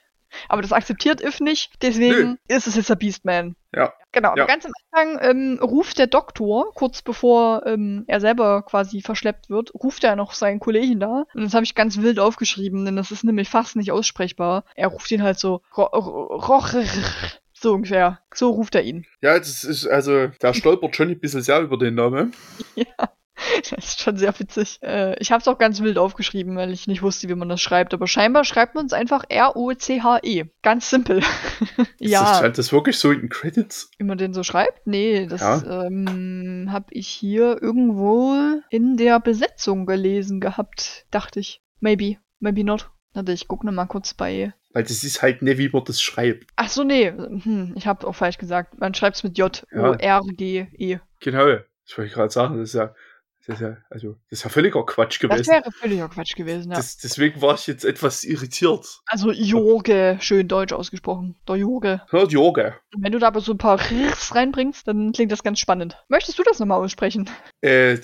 Aber 0.50 0.64
das 0.64 0.72
akzeptiert 0.74 1.22
If 1.22 1.40
nicht, 1.42 1.72
deswegen 1.84 2.40
ist 2.48 2.66
es 2.66 2.76
jetzt 2.76 2.90
der 2.90 2.96
Beastman. 2.96 3.56
Ja. 3.72 3.94
Genau, 4.12 4.36
Ja. 4.36 4.46
ganz 4.46 4.66
am 4.66 4.72
Anfang 4.92 5.20
ähm, 5.22 5.60
ruft 5.62 6.00
der 6.00 6.08
Doktor, 6.08 6.72
kurz 6.74 7.02
bevor 7.04 7.66
ähm, 7.68 8.04
er 8.08 8.20
selber 8.20 8.64
quasi 8.64 9.02
verschleppt 9.02 9.50
wird, 9.52 9.72
ruft 9.76 10.04
er 10.04 10.16
noch 10.16 10.34
seinen 10.34 10.60
Kollegen 10.60 11.00
da. 11.00 11.26
Und 11.36 11.44
das 11.44 11.54
habe 11.54 11.64
ich 11.66 11.76
ganz 11.76 11.98
wild 11.98 12.20
aufgeschrieben, 12.20 12.84
denn 12.84 12.96
das 12.96 13.12
ist 13.12 13.24
nämlich 13.24 13.48
fast 13.50 13.76
nicht 13.76 13.92
aussprechbar. 13.92 14.66
Er 14.76 14.88
ruft 14.88 15.12
ihn 15.12 15.22
halt 15.24 15.38
so, 15.40 15.62
ro 15.78 15.84
ro 15.84 16.36
roch, 16.36 16.74
so 17.64 17.74
ungefähr. 17.74 18.20
So 18.34 18.52
ruft 18.52 18.76
er 18.76 18.84
ihn. 18.84 19.06
Ja, 19.22 19.38
das 19.40 19.64
ist, 19.64 19.88
also, 19.88 20.28
da 20.40 20.54
stolpert 20.54 20.96
schon 20.96 21.10
ein 21.10 21.20
bisschen 21.20 21.42
sehr 21.42 21.62
über 21.62 21.78
den 21.78 21.96
Namen. 21.96 22.34
Ja, 22.76 23.10
das 23.78 23.86
ist 23.86 24.02
schon 24.02 24.16
sehr 24.16 24.38
witzig. 24.40 24.80
Äh, 24.84 25.20
ich 25.20 25.32
habe 25.32 25.42
es 25.42 25.48
auch 25.48 25.58
ganz 25.58 25.82
wild 25.82 25.98
aufgeschrieben, 25.98 26.56
weil 26.56 26.72
ich 26.72 26.88
nicht 26.88 27.02
wusste, 27.02 27.28
wie 27.28 27.36
man 27.36 27.50
das 27.50 27.60
schreibt. 27.62 27.94
Aber 27.94 28.08
scheinbar 28.08 28.46
schreibt 28.46 28.76
man 28.76 28.86
es 28.86 28.94
einfach 28.94 29.24
R-O-C-H-E. 29.28 30.46
Ganz 30.62 30.90
simpel. 30.90 31.18
Ist 32.00 32.12
ja, 32.12 32.22
das, 32.22 32.38
stand 32.38 32.58
das 32.60 32.72
wirklich 32.72 32.98
so 32.98 33.12
in 33.12 33.22
den 33.22 33.30
Credits? 33.30 33.90
wie 33.98 34.06
man 34.06 34.18
den 34.20 34.34
so 34.34 34.44
schreibt? 34.44 34.86
Nee, 34.86 35.26
das 35.28 35.42
Ja. 35.42 35.86
ähm, 35.86 36.70
habe 36.72 36.86
ich 36.92 37.08
hier 37.08 37.62
irgendwo 37.62 38.36
in 38.70 38.98
der 38.98 39.20
Besetzung 39.20 39.86
gelesen 39.88 40.40
gehabt, 40.40 41.06
dachte 41.12 41.40
ich. 41.40 41.62
Maybe, 41.80 42.18
maybe 42.40 42.64
not. 42.64 42.92
Warte, 43.14 43.32
ich 43.34 43.48
gucke 43.48 43.66
noch 43.66 43.74
mal 43.74 43.86
kurz 43.88 44.14
bei. 44.14 44.54
Weil 44.74 44.84
das 44.84 45.04
ist 45.04 45.22
halt 45.22 45.42
nicht, 45.44 45.58
wie 45.60 45.70
man 45.70 45.84
das 45.86 46.02
schreibt. 46.02 46.50
Ach 46.56 46.68
so, 46.70 46.84
nee, 46.84 47.12
hm, 47.12 47.74
ich 47.76 47.86
habe 47.88 48.08
auch 48.08 48.16
falsch 48.16 48.38
gesagt. 48.40 48.80
Man 48.80 48.94
schreibt 48.94 49.18
es 49.18 49.24
mit 49.24 49.38
J 49.38 49.64
Ja. 49.72 49.92
O 49.92 49.94
R 49.94 50.22
G 50.36 50.68
E. 50.78 50.98
Genau. 51.20 51.46
Das 51.46 51.98
wollte 51.98 52.08
ich 52.08 52.14
gerade 52.14 52.32
sagen. 52.32 52.58
Das 52.58 52.70
ist 52.70 52.76
ja, 52.76 52.94
das 53.46 53.56
ist 53.56 53.62
ja, 53.62 53.78
also, 53.90 54.16
das 54.30 54.40
ist 54.40 54.44
ja 54.46 54.50
völliger 54.50 54.86
Quatsch 54.86 55.22
Das 55.22 55.30
gewesen. 55.30 55.52
wäre 55.52 55.72
völliger 55.72 56.08
Quatsch 56.10 56.36
gewesen, 56.36 56.72
ja. 56.72 56.78
Das, 56.78 56.98
deswegen 56.98 57.42
war 57.42 57.56
ich 57.56 57.68
jetzt 57.68 57.84
etwas 57.84 58.24
irritiert. 58.24 59.02
Also 59.06 59.32
Jorge, 59.32 60.18
schön 60.22 60.48
deutsch 60.48 60.72
ausgesprochen. 60.74 61.36
Der 61.48 61.58
Jorge. 61.58 62.02
Hört. 62.10 62.34
Und 62.34 62.82
wenn 62.96 63.12
du 63.12 63.20
da 63.20 63.28
aber 63.28 63.42
so 63.42 63.52
ein 63.52 63.58
paar 63.58 63.80
Rrs 63.80 64.34
reinbringst, 64.34 64.88
dann 64.88 65.12
klingt 65.12 65.32
das 65.32 65.44
ganz 65.44 65.60
spannend. 65.60 66.02
Möchtest 66.08 66.40
du 66.40 66.44
das 66.44 66.60
nochmal 66.60 66.80
aussprechen? 66.82 67.30
Äh, 67.62 68.00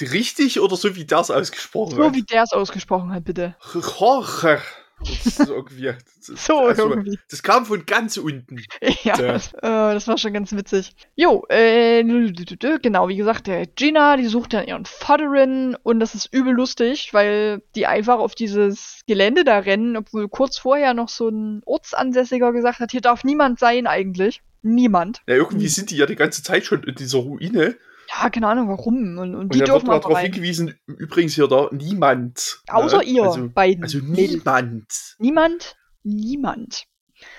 richtig 0.00 0.58
oder 0.58 0.76
so 0.76 0.96
wie 0.96 1.04
das 1.04 1.30
ausgesprochen 1.30 1.94
So 1.94 2.14
wie 2.14 2.22
der 2.22 2.42
es 2.44 2.52
ausgesprochen 2.52 3.12
hat, 3.12 3.24
bitte. 3.24 3.54
Jorge. 3.74 4.62
Das 5.00 5.38
irgendwie. 5.48 5.94
Das, 6.26 6.44
So 6.44 6.66
also, 6.66 6.90
irgendwie. 6.90 7.18
das 7.30 7.42
kam 7.42 7.66
von 7.66 7.86
ganz 7.86 8.16
unten. 8.16 8.62
Ja. 9.04 9.16
Das, 9.16 9.52
äh, 9.54 9.60
das 9.62 10.08
war 10.08 10.18
schon 10.18 10.32
ganz 10.32 10.52
witzig. 10.52 10.92
Jo, 11.14 11.44
äh, 11.48 12.02
genau, 12.02 13.08
wie 13.08 13.16
gesagt, 13.16 13.46
der 13.46 13.66
Gina, 13.66 14.16
die 14.16 14.26
sucht 14.26 14.52
dann 14.52 14.66
ihren 14.66 14.84
Vaterin 14.84 15.76
und 15.82 16.00
das 16.00 16.14
ist 16.14 16.32
übel 16.32 16.52
lustig, 16.52 17.14
weil 17.14 17.62
die 17.74 17.86
einfach 17.86 18.18
auf 18.18 18.34
dieses 18.34 19.02
Gelände 19.06 19.44
da 19.44 19.58
rennen, 19.58 19.96
obwohl 19.96 20.28
kurz 20.28 20.58
vorher 20.58 20.94
noch 20.94 21.08
so 21.08 21.28
ein 21.28 21.62
Ortsansässiger 21.64 22.52
gesagt 22.52 22.80
hat, 22.80 22.90
hier 22.90 23.00
darf 23.00 23.24
niemand 23.24 23.58
sein 23.58 23.86
eigentlich. 23.86 24.42
Niemand. 24.62 25.22
Ja, 25.26 25.36
irgendwie 25.36 25.68
sind 25.68 25.90
die 25.90 25.96
ja 25.96 26.06
die 26.06 26.16
ganze 26.16 26.42
Zeit 26.42 26.64
schon 26.64 26.82
in 26.82 26.94
dieser 26.94 27.18
Ruine. 27.18 27.76
Ja, 28.10 28.30
keine 28.30 28.48
Ahnung 28.48 28.68
warum. 28.68 29.18
Und, 29.18 29.34
und 29.34 29.34
Und 29.34 29.54
die 29.54 29.58
da 29.58 29.66
wird 29.66 29.76
dürfen 29.76 29.86
mal 29.88 29.96
aber 29.96 30.08
darauf 30.08 30.18
hingewiesen, 30.20 30.78
übrigens 30.86 31.34
hier 31.34 31.46
da, 31.48 31.68
niemand. 31.72 32.60
Außer 32.68 32.98
ne? 32.98 33.04
ihr 33.04 33.24
Also, 33.24 33.48
beiden. 33.50 33.84
also 33.84 33.98
niemand. 33.98 35.16
Niemand? 35.18 35.76
Niemand. 36.02 36.84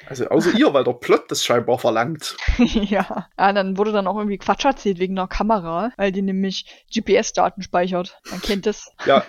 Also 0.08 0.28
außer 0.28 0.58
ihr, 0.58 0.74
weil 0.74 0.84
der 0.84 0.94
Plot 0.94 1.32
das 1.32 1.44
scheinbar 1.44 1.80
verlangt. 1.80 2.36
ja. 2.58 3.28
ja, 3.38 3.54
dann 3.54 3.78
wurde 3.78 3.92
dann 3.94 4.08
auch 4.08 4.18
irgendwie 4.18 4.38
Quatsch 4.38 4.66
erzählt 4.66 5.00
wegen 5.00 5.18
einer 5.18 5.28
Kamera, 5.28 5.92
weil 5.98 6.12
die 6.12 6.22
nämlich 6.22 6.86
GPS-Daten 6.94 7.62
speichert. 7.62 8.20
Man 8.30 8.42
kennt 8.42 8.66
das. 8.66 8.92
Ja. 9.06 9.24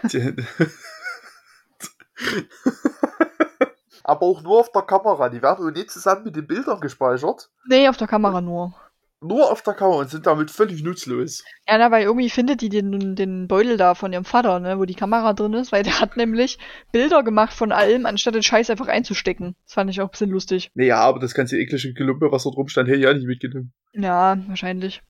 Aber 4.04 4.26
auch 4.26 4.42
nur 4.42 4.60
auf 4.60 4.72
der 4.72 4.82
Kamera. 4.82 5.28
Die 5.30 5.40
werden 5.40 5.64
wohl 5.64 5.72
nicht 5.72 5.90
zusammen 5.90 6.24
mit 6.24 6.36
den 6.36 6.46
Bildern 6.46 6.80
gespeichert. 6.80 7.48
Nee, 7.66 7.88
auf 7.88 7.96
der 7.96 8.08
Kamera 8.08 8.40
nur. 8.40 8.74
Nur 9.22 9.52
auf 9.52 9.62
der 9.62 9.74
Kamera 9.74 9.98
und 10.00 10.10
sind 10.10 10.26
damit 10.26 10.50
völlig 10.50 10.82
nutzlos. 10.82 11.44
Ja, 11.68 11.76
na, 11.76 11.90
weil 11.90 12.04
irgendwie 12.04 12.30
findet 12.30 12.62
die 12.62 12.70
den, 12.70 13.14
den 13.16 13.48
Beutel 13.48 13.76
da 13.76 13.94
von 13.94 14.12
ihrem 14.14 14.24
Vater, 14.24 14.60
ne, 14.60 14.78
wo 14.78 14.86
die 14.86 14.94
Kamera 14.94 15.34
drin 15.34 15.52
ist, 15.52 15.72
weil 15.72 15.82
der 15.82 16.00
hat 16.00 16.16
nämlich 16.16 16.58
Bilder 16.90 17.22
gemacht 17.22 17.52
von 17.52 17.70
allem, 17.70 18.06
anstatt 18.06 18.34
den 18.34 18.42
Scheiß 18.42 18.70
einfach 18.70 18.88
einzustecken. 18.88 19.56
Das 19.66 19.74
fand 19.74 19.90
ich 19.90 20.00
auch 20.00 20.06
ein 20.06 20.10
bisschen 20.10 20.30
lustig. 20.30 20.70
Naja, 20.74 21.00
aber 21.00 21.20
das 21.20 21.34
ganze 21.34 21.58
eklige 21.58 21.92
Gelumpe, 21.92 22.32
was 22.32 22.44
da 22.44 22.50
drum 22.50 22.68
stand, 22.68 22.88
hätte 22.88 22.98
ich 22.98 23.04
ja 23.04 23.12
nicht 23.12 23.26
mitgenommen. 23.26 23.72
Ja, 23.92 24.38
wahrscheinlich. 24.46 25.02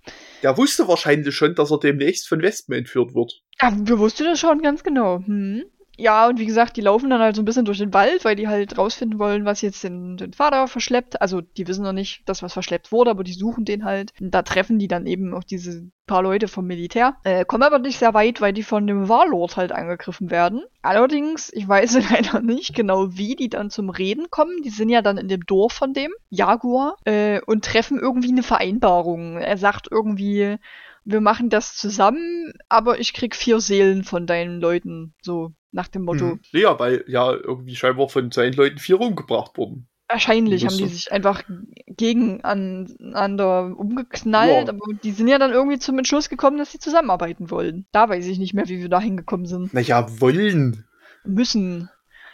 Der 0.42 0.56
wusste 0.56 0.88
wahrscheinlich 0.88 1.34
schon, 1.34 1.54
dass 1.54 1.70
er 1.70 1.78
demnächst 1.78 2.28
von 2.28 2.42
Wespen 2.42 2.74
entführt 2.74 3.14
wird. 3.14 3.42
Ja, 3.60 3.72
wir 3.76 3.98
wussten 3.98 4.24
das 4.24 4.40
schon 4.40 4.60
ganz 4.62 4.82
genau. 4.82 5.18
Hm. 5.24 5.64
Ja, 6.00 6.28
und 6.28 6.38
wie 6.38 6.46
gesagt, 6.46 6.78
die 6.78 6.80
laufen 6.80 7.10
dann 7.10 7.20
halt 7.20 7.36
so 7.36 7.42
ein 7.42 7.44
bisschen 7.44 7.66
durch 7.66 7.76
den 7.76 7.92
Wald, 7.92 8.24
weil 8.24 8.34
die 8.34 8.48
halt 8.48 8.78
rausfinden 8.78 9.18
wollen, 9.18 9.44
was 9.44 9.60
jetzt 9.60 9.84
den, 9.84 10.16
den 10.16 10.32
Vater 10.32 10.66
verschleppt. 10.66 11.20
Also, 11.20 11.42
die 11.42 11.68
wissen 11.68 11.84
noch 11.84 11.92
nicht, 11.92 12.26
dass 12.26 12.42
was 12.42 12.54
verschleppt 12.54 12.90
wurde, 12.90 13.10
aber 13.10 13.22
die 13.22 13.34
suchen 13.34 13.66
den 13.66 13.84
halt. 13.84 14.14
Und 14.18 14.30
da 14.30 14.40
treffen 14.40 14.78
die 14.78 14.88
dann 14.88 15.06
eben 15.06 15.34
auch 15.34 15.44
diese 15.44 15.90
paar 16.06 16.22
Leute 16.22 16.48
vom 16.48 16.66
Militär. 16.66 17.16
Äh, 17.24 17.44
kommen 17.44 17.64
aber 17.64 17.78
nicht 17.78 17.98
sehr 17.98 18.14
weit, 18.14 18.40
weil 18.40 18.54
die 18.54 18.62
von 18.62 18.86
dem 18.86 19.10
Warlord 19.10 19.58
halt 19.58 19.72
angegriffen 19.72 20.30
werden. 20.30 20.62
Allerdings, 20.80 21.52
ich 21.52 21.68
weiß 21.68 21.98
leider 22.10 22.40
nicht 22.40 22.74
genau, 22.74 23.14
wie 23.18 23.36
die 23.36 23.50
dann 23.50 23.68
zum 23.68 23.90
Reden 23.90 24.30
kommen. 24.30 24.62
Die 24.62 24.70
sind 24.70 24.88
ja 24.88 25.02
dann 25.02 25.18
in 25.18 25.28
dem 25.28 25.44
Dorf 25.44 25.74
von 25.74 25.92
dem, 25.92 26.12
Jaguar, 26.30 26.96
äh, 27.04 27.42
und 27.44 27.66
treffen 27.66 27.98
irgendwie 27.98 28.30
eine 28.30 28.42
Vereinbarung. 28.42 29.36
Er 29.36 29.58
sagt 29.58 29.88
irgendwie, 29.90 30.56
wir 31.04 31.20
machen 31.20 31.50
das 31.50 31.76
zusammen, 31.76 32.54
aber 32.70 33.00
ich 33.00 33.12
krieg 33.12 33.36
vier 33.36 33.60
Seelen 33.60 34.02
von 34.02 34.26
deinen 34.26 34.60
Leuten. 34.60 35.14
So 35.20 35.52
nach 35.72 35.88
dem 35.88 36.02
Motto. 36.02 36.24
Mhm. 36.24 36.40
Ja, 36.52 36.78
weil 36.78 37.04
ja 37.08 37.32
irgendwie 37.32 37.76
scheinbar 37.76 38.08
von 38.08 38.30
seinen 38.32 38.52
Leuten 38.54 38.78
vier 38.78 39.00
umgebracht 39.00 39.56
wurden. 39.56 39.86
Wahrscheinlich 40.08 40.66
haben 40.66 40.76
die 40.76 40.88
sich 40.88 41.12
einfach 41.12 41.44
gegeneinander 41.86 43.76
umgeknallt, 43.76 44.66
Ja. 44.68 44.72
aber 44.74 44.94
die 45.02 45.12
sind 45.12 45.28
ja 45.28 45.38
dann 45.38 45.52
irgendwie 45.52 45.78
zum 45.78 45.98
Entschluss 45.98 46.28
gekommen, 46.28 46.58
dass 46.58 46.72
sie 46.72 46.78
zusammenarbeiten 46.78 47.50
wollen. 47.50 47.86
Da 47.92 48.08
weiß 48.08 48.26
ich 48.26 48.38
nicht 48.38 48.54
mehr, 48.54 48.68
wie 48.68 48.80
wir 48.80 48.88
da 48.88 49.00
hingekommen 49.00 49.46
sind. 49.46 49.72
Naja, 49.74 50.06
wollen. 50.20 50.84
Müssen. 51.24 51.88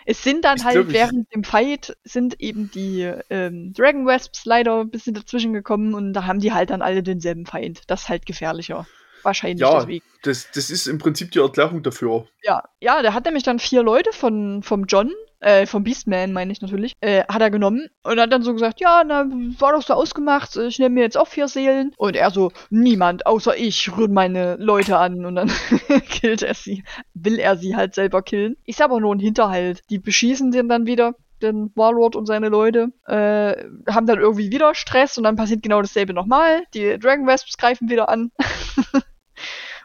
Es 0.09 0.23
sind 0.23 0.45
dann 0.45 0.59
Ich 0.59 0.65
halt 0.65 0.77
ich- 0.89 0.95
während 0.95 1.35
dem 1.35 1.43
Fight 1.43 1.97
sind 2.05 2.41
eben 2.41 2.71
die 2.71 3.13
ähm, 3.29 3.73
Dragon 3.77 4.07
Wasps 4.07 4.45
leider 4.45 4.81
ein 4.81 4.91
bisschen 4.91 5.15
dazwischen 5.15 5.53
gekommen 5.53 5.95
und 5.95 6.13
da 6.13 6.27
haben 6.27 6.39
die 6.39 6.53
halt 6.53 6.71
dann 6.71 6.81
alle 6.81 7.03
denselben 7.03 7.45
Feind. 7.45 7.83
Das 7.89 8.03
ist 8.03 8.09
halt 8.09 8.25
gefährlicher. 8.25 8.87
Wahrscheinlich 9.27 9.61
Ja, 9.61 9.81
deswegen. 9.81 10.05
das, 10.23 10.49
das 10.53 10.71
ist 10.71 10.87
im 10.87 10.99
Prinzip 10.99 11.33
die 11.33 11.41
Erklärung 11.41 11.83
dafür. 11.83 12.29
Ja, 12.45 12.63
ja, 12.81 13.03
der 13.03 13.13
hat 13.13 13.25
nämlich 13.25 13.43
dann 13.43 13.59
vier 13.59 13.83
Leute 13.83 14.13
von 14.13 14.63
vom 14.63 14.85
John, 14.85 15.11
äh, 15.41 15.67
vom 15.67 15.83
Beastman 15.83 16.33
meine 16.33 16.53
ich 16.53 16.61
natürlich, 16.63 16.93
äh, 17.01 17.25
hat 17.29 17.43
er 17.43 17.51
genommen 17.51 17.89
und 18.05 18.21
hat 18.21 18.33
dann 18.33 18.43
so 18.43 18.53
gesagt, 18.53 18.81
ja, 18.81 19.03
na, 19.05 19.27
war 19.59 19.73
doch 19.73 19.83
so 19.83 19.95
ausgemacht, 19.95 20.55
ich 20.55 20.79
nehme 20.79 20.95
mir 20.95 21.01
jetzt 21.03 21.19
auch 21.19 21.27
vier 21.27 21.49
Seelen. 21.49 21.93
Und 21.97 22.15
er 22.15 22.31
so, 22.31 22.53
niemand 22.71 23.27
außer 23.27 23.57
ich 23.57 23.97
rührt 23.97 24.13
meine 24.13 24.55
Leute 24.61 24.97
an 24.97 25.27
und 25.27 25.35
dann 25.35 25.51
killt 26.09 26.43
er 26.43 26.55
sie, 26.55 26.85
will 27.15 27.41
er 27.41 27.57
sie 27.57 27.75
halt 27.75 27.97
selber 27.97 28.23
killen. 28.23 28.57
Ist 28.65 28.81
aber 28.81 29.01
nur 29.01 29.13
ein 29.13 29.19
Hinterhalt. 29.19 29.81
Die 29.91 29.99
beschießen 29.99 30.53
den 30.53 30.69
dann 30.69 30.87
wieder. 30.87 31.15
Den 31.43 31.71
Warlord 31.75 32.17
und 32.17 32.25
seine 32.25 32.49
Leute 32.49 32.93
äh, 33.07 33.93
haben 33.93 34.07
dann 34.07 34.21
irgendwie 34.21 34.51
wieder 34.51 34.75
Stress 34.75 35.19
und 35.19 35.25
dann 35.25 35.37
passiert 35.37 35.63
genau 35.63 35.83
dasselbe 35.83 36.15
nochmal. 36.15 36.63
Die 36.73 36.97
Dragon 36.99 37.27
Wasps 37.27 37.59
greifen 37.59 37.91
wieder 37.91 38.09
an. 38.09 38.31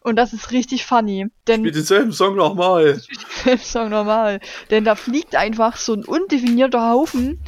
und 0.01 0.15
das 0.17 0.33
ist 0.33 0.51
richtig 0.51 0.85
funny. 0.85 1.27
Denn 1.47 1.61
Spiel 1.61 1.71
denselben 1.71 2.11
Song 2.11 2.35
nochmal. 2.35 3.01
Song 3.61 3.89
normal. 3.89 4.39
Denn 4.69 4.83
da 4.83 4.95
fliegt 4.95 5.35
einfach 5.35 5.77
so 5.77 5.93
ein 5.93 6.03
undefinierter 6.05 6.89
Haufen 6.89 7.39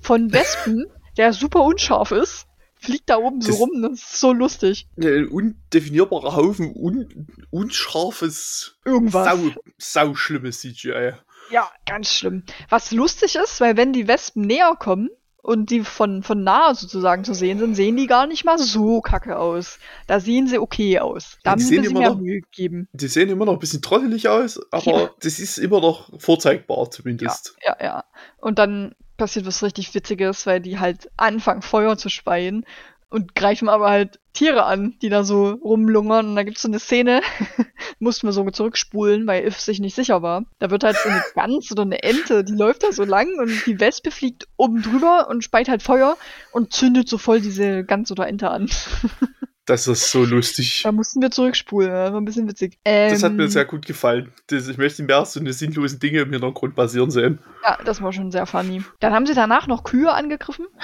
von 0.00 0.32
Wespen, 0.32 0.86
der 1.16 1.32
super 1.32 1.62
unscharf 1.62 2.10
ist. 2.12 2.46
Fliegt 2.82 3.10
da 3.10 3.18
oben 3.18 3.40
so 3.42 3.50
Das- 3.50 3.60
rum, 3.60 3.70
das 3.82 3.92
ist 4.00 4.20
so 4.20 4.32
lustig. 4.32 4.88
Ein 4.98 5.28
undefinierbarer 5.28 6.34
Haufen 6.34 6.72
un, 6.74 7.26
unscharfes, 7.50 8.76
Irgendwas. 8.84 9.26
sau, 9.26 9.38
sau 9.78 10.14
schlimmes 10.14 10.60
CGI. 10.60 11.12
Ja, 11.50 11.68
ganz 11.84 12.14
schlimm. 12.14 12.44
Was 12.68 12.90
lustig 12.92 13.34
ist, 13.36 13.60
weil 13.60 13.76
wenn 13.76 13.92
die 13.92 14.06
Wespen 14.08 14.42
näher 14.42 14.76
kommen 14.78 15.10
und 15.42 15.70
die 15.70 15.80
von, 15.80 16.22
von 16.22 16.42
nah 16.44 16.74
sozusagen 16.74 17.24
zu 17.24 17.34
sehen 17.34 17.58
sind, 17.58 17.74
sehen 17.74 17.96
die 17.96 18.06
gar 18.06 18.26
nicht 18.26 18.44
mal 18.44 18.58
so 18.58 19.00
kacke 19.00 19.38
aus. 19.38 19.78
Da 20.06 20.20
sehen 20.20 20.46
sie 20.46 20.58
okay 20.58 20.98
aus. 20.98 21.38
Da 21.44 21.50
Ja, 21.50 21.56
bisschen 21.56 21.84
immer 21.84 22.00
mehr 22.00 22.10
noch- 22.10 22.18
Mühe 22.18 22.40
gegeben. 22.42 22.88
Die 22.92 23.08
sehen 23.08 23.28
immer 23.30 23.44
noch 23.46 23.54
ein 23.54 23.58
bisschen 23.58 23.82
trottelig 23.82 24.28
aus, 24.28 24.60
aber 24.70 24.84
Ja. 25.02 25.10
das 25.20 25.38
ist 25.38 25.58
immer 25.58 25.80
noch 25.80 26.10
vorzeigbar 26.20 26.90
zumindest. 26.90 27.56
Ja, 27.64 27.76
ja. 27.80 28.04
Und 28.38 28.58
dann 28.58 28.94
passiert 29.16 29.46
was 29.46 29.62
richtig 29.62 29.94
Witziges, 29.94 30.46
weil 30.46 30.60
die 30.60 30.78
halt 30.78 31.10
anfangen, 31.16 31.62
Feuer 31.62 31.96
zu 31.98 32.08
speien 32.08 32.64
und 33.10 33.34
greifen 33.34 33.68
aber 33.68 33.90
halt 33.90 34.20
Tiere 34.32 34.64
an, 34.64 34.94
die 35.02 35.08
da 35.08 35.24
so 35.24 35.50
rumlungern. 35.50 36.28
Und 36.28 36.36
da 36.36 36.44
gibt's 36.44 36.62
so 36.62 36.68
eine 36.68 36.78
Szene, 36.78 37.20
mussten 37.98 38.28
wir 38.28 38.32
so 38.32 38.48
zurückspulen, 38.48 39.26
weil 39.26 39.46
If 39.46 39.58
sich 39.58 39.80
nicht 39.80 39.96
sicher 39.96 40.22
war. 40.22 40.44
Da 40.60 40.70
wird 40.70 40.84
halt 40.84 40.96
so 40.96 41.08
eine 41.08 41.22
Gans 41.34 41.70
oder 41.72 41.82
eine 41.82 42.02
Ente, 42.02 42.44
die 42.44 42.54
läuft 42.54 42.84
da 42.84 42.92
so 42.92 43.04
lang 43.04 43.28
und 43.38 43.66
die 43.66 43.80
Wespe 43.80 44.10
fliegt 44.10 44.46
oben 44.56 44.82
drüber 44.82 45.26
und 45.28 45.42
speit 45.42 45.68
halt 45.68 45.82
Feuer 45.82 46.16
und 46.52 46.72
zündet 46.72 47.08
so 47.08 47.18
voll 47.18 47.40
diese 47.40 47.84
Gans 47.84 48.10
oder 48.12 48.28
Ente 48.28 48.50
an. 48.50 48.70
Das 49.70 49.86
ist 49.86 50.10
so 50.10 50.24
lustig. 50.24 50.80
Da 50.82 50.90
mussten 50.90 51.22
wir 51.22 51.30
zurückspulen, 51.30 51.92
das 51.92 52.10
war 52.10 52.20
ein 52.20 52.24
bisschen 52.24 52.48
witzig. 52.48 52.80
Ähm, 52.84 53.12
Das 53.12 53.22
hat 53.22 53.34
mir 53.34 53.48
sehr 53.48 53.64
gut 53.64 53.86
gefallen. 53.86 54.32
Das, 54.48 54.66
ich 54.66 54.78
möchte 54.78 55.04
mehr 55.04 55.24
so 55.24 55.38
eine 55.38 55.52
sinnlosen 55.52 56.00
Dinge 56.00 56.22
im 56.22 56.32
Hintergrund 56.32 56.74
passieren 56.74 57.12
sehen. 57.12 57.38
Ja, 57.64 57.78
das 57.84 58.02
war 58.02 58.12
schon 58.12 58.32
sehr 58.32 58.46
funny. 58.46 58.82
Dann 58.98 59.12
haben 59.12 59.26
sie 59.26 59.34
danach 59.34 59.68
noch 59.68 59.84
Kühe 59.84 60.12
angegriffen. 60.12 60.66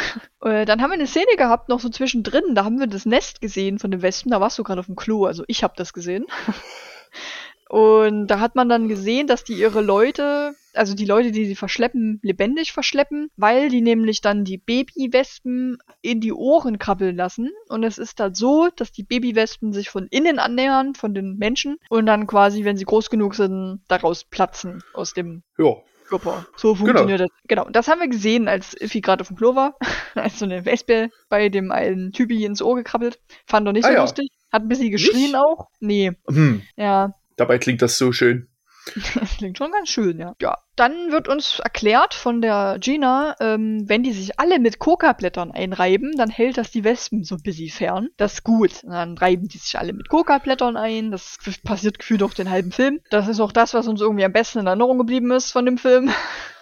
Äh, 0.43 0.65
Dann 0.67 0.81
haben 0.81 0.91
wir 0.91 0.95
eine 0.95 1.09
Szene 1.09 1.35
gehabt, 1.37 1.69
noch 1.69 1.81
so 1.81 1.89
zwischendrin. 1.89 2.55
Da 2.55 2.65
haben 2.65 2.79
wir 2.79 2.87
das 2.87 3.07
Nest 3.07 3.41
gesehen 3.41 3.81
von 3.81 3.91
den 3.91 4.03
Wespen. 4.03 4.31
Da 4.31 4.41
warst 4.41 4.57
du 4.59 4.63
gerade 4.63 4.79
auf 4.79 4.87
dem 4.87 4.95
Klo, 4.95 5.25
also 5.25 5.43
ich 5.49 5.65
habe 5.65 5.75
das 5.77 5.93
gesehen. 5.93 6.27
Und 7.77 8.29
da 8.29 8.41
hat 8.41 8.55
man 8.55 8.71
dann 8.71 8.89
gesehen, 8.89 9.27
dass 9.27 9.45
die 9.45 9.53
ihre 9.53 9.83
Leute, 9.83 10.55
also 10.73 10.95
die 10.95 11.05
Leute, 11.05 11.31
die 11.31 11.45
sie 11.45 11.55
verschleppen, 11.57 12.19
lebendig 12.23 12.73
verschleppen, 12.73 13.29
weil 13.37 13.69
die 13.69 13.83
nämlich 13.83 14.23
dann 14.23 14.45
die 14.45 14.57
Babywespen 14.57 15.77
in 16.01 16.23
die 16.23 16.33
Ohren 16.33 16.79
krabbeln 16.79 17.17
lassen. 17.17 17.51
Und 17.69 17.83
es 17.85 17.99
ist 17.99 18.19
dann 18.19 18.35
so, 18.35 18.71
dass 18.77 18.93
die 18.93 19.03
Babywespen 19.03 19.75
sich 19.75 19.91
von 19.91 20.07
innen 20.11 20.39
annähern, 20.39 20.95
von 20.95 21.13
den 21.13 21.37
Menschen, 21.37 21.77
und 21.91 22.07
dann 22.07 22.27
quasi, 22.27 22.65
wenn 22.65 22.79
sie 22.79 22.87
groß 22.87 23.11
genug 23.11 23.35
sind, 23.35 23.83
daraus 23.89 24.25
platzen 24.25 24.83
aus 24.95 25.13
dem 25.13 25.43
Ja, 25.59 25.75
Körper. 26.09 26.47
So 26.57 26.75
funktioniert 26.75 27.21
das. 27.21 27.29
Genau. 27.47 27.69
Das 27.69 27.89
haben 27.89 28.01
wir 28.01 28.09
gesehen, 28.09 28.49
als 28.49 28.73
Iffi 28.81 29.03
gerade 29.03 29.21
auf 29.21 29.29
dem 29.29 29.37
Klo 29.37 29.55
war. 29.55 29.75
als 30.15 30.39
so 30.39 30.47
eine 30.47 30.65
Wespe 30.65 31.11
bei 31.29 31.51
dem 31.51 31.71
einen 31.73 32.13
Typi 32.13 32.43
ins 32.47 32.63
Ohr 32.63 32.77
gekrabbelt. 32.77 33.19
Fand 33.47 33.67
er 33.69 33.75
nicht 33.75 33.85
Ah 33.85 33.89
so 33.89 33.95
ja. 33.95 34.01
lustig. 34.01 34.31
Hat 34.51 34.63
ein 34.63 34.69
bisschen 34.69 34.91
geschrien 34.93 35.33
Nicht? 35.33 35.37
auch. 35.37 35.69
Nee. 35.81 36.13
hm, 36.27 36.63
Ja, 36.77 37.13
dabei 37.37 37.59
klingt 37.59 37.83
das 37.83 37.99
so 37.99 38.13
schön. 38.13 38.49
das 39.15 39.37
klingt 39.39 39.59
schon 39.59 39.73
ganz 39.73 39.89
schön, 39.89 40.19
ja. 40.19 40.35
Ja. 40.41 40.59
Dann 40.77 41.11
wird 41.11 41.29
uns 41.29 41.59
erklärt 41.59 42.15
von 42.15 42.43
der 42.43 42.77
Gina, 42.81 43.35
ähm, 43.41 43.85
wenn 43.87 44.03
die 44.03 44.13
sich 44.13 44.39
alle 44.39 44.59
mit 44.59 44.79
Coca-Blättern 44.79 45.51
einreiben, 45.51 46.13
dann 46.17 46.29
hält 46.29 46.59
das 46.59 46.71
die 46.71 46.85
Wespen 46.85 47.25
so 47.25 47.37
ein 47.37 47.43
bisschen 47.43 47.71
fern. 47.71 48.09
Das 48.17 48.35
ist 48.35 48.45
gut. 48.45 48.85
Und 48.85 48.93
dann 48.93 49.17
reiben 49.17 49.49
die 49.49 49.59
sich 49.59 49.79
alle 49.79 49.93
mit 49.93 50.09
Coca-Blättern 50.09 50.77
ein. 50.77 51.11
Das 51.11 51.39
passiert 51.65 51.99
gefühlt 51.99 52.23
auch 52.23 52.35
den 52.35 52.51
halben 52.51 52.73
Film. 52.73 53.01
Das 53.11 53.27
ist 53.27 53.41
auch 53.41 53.53
das, 53.53 53.75
was 53.75 53.89
uns 53.89 54.01
irgendwie 54.01 54.25
am 54.25 54.33
besten 54.33 54.61
in 54.61 54.67
Erinnerung 54.67 54.99
geblieben 54.99 55.31
ist 55.31 55.51
von 55.51 55.65
dem 55.65 55.79
Film. 55.79 56.11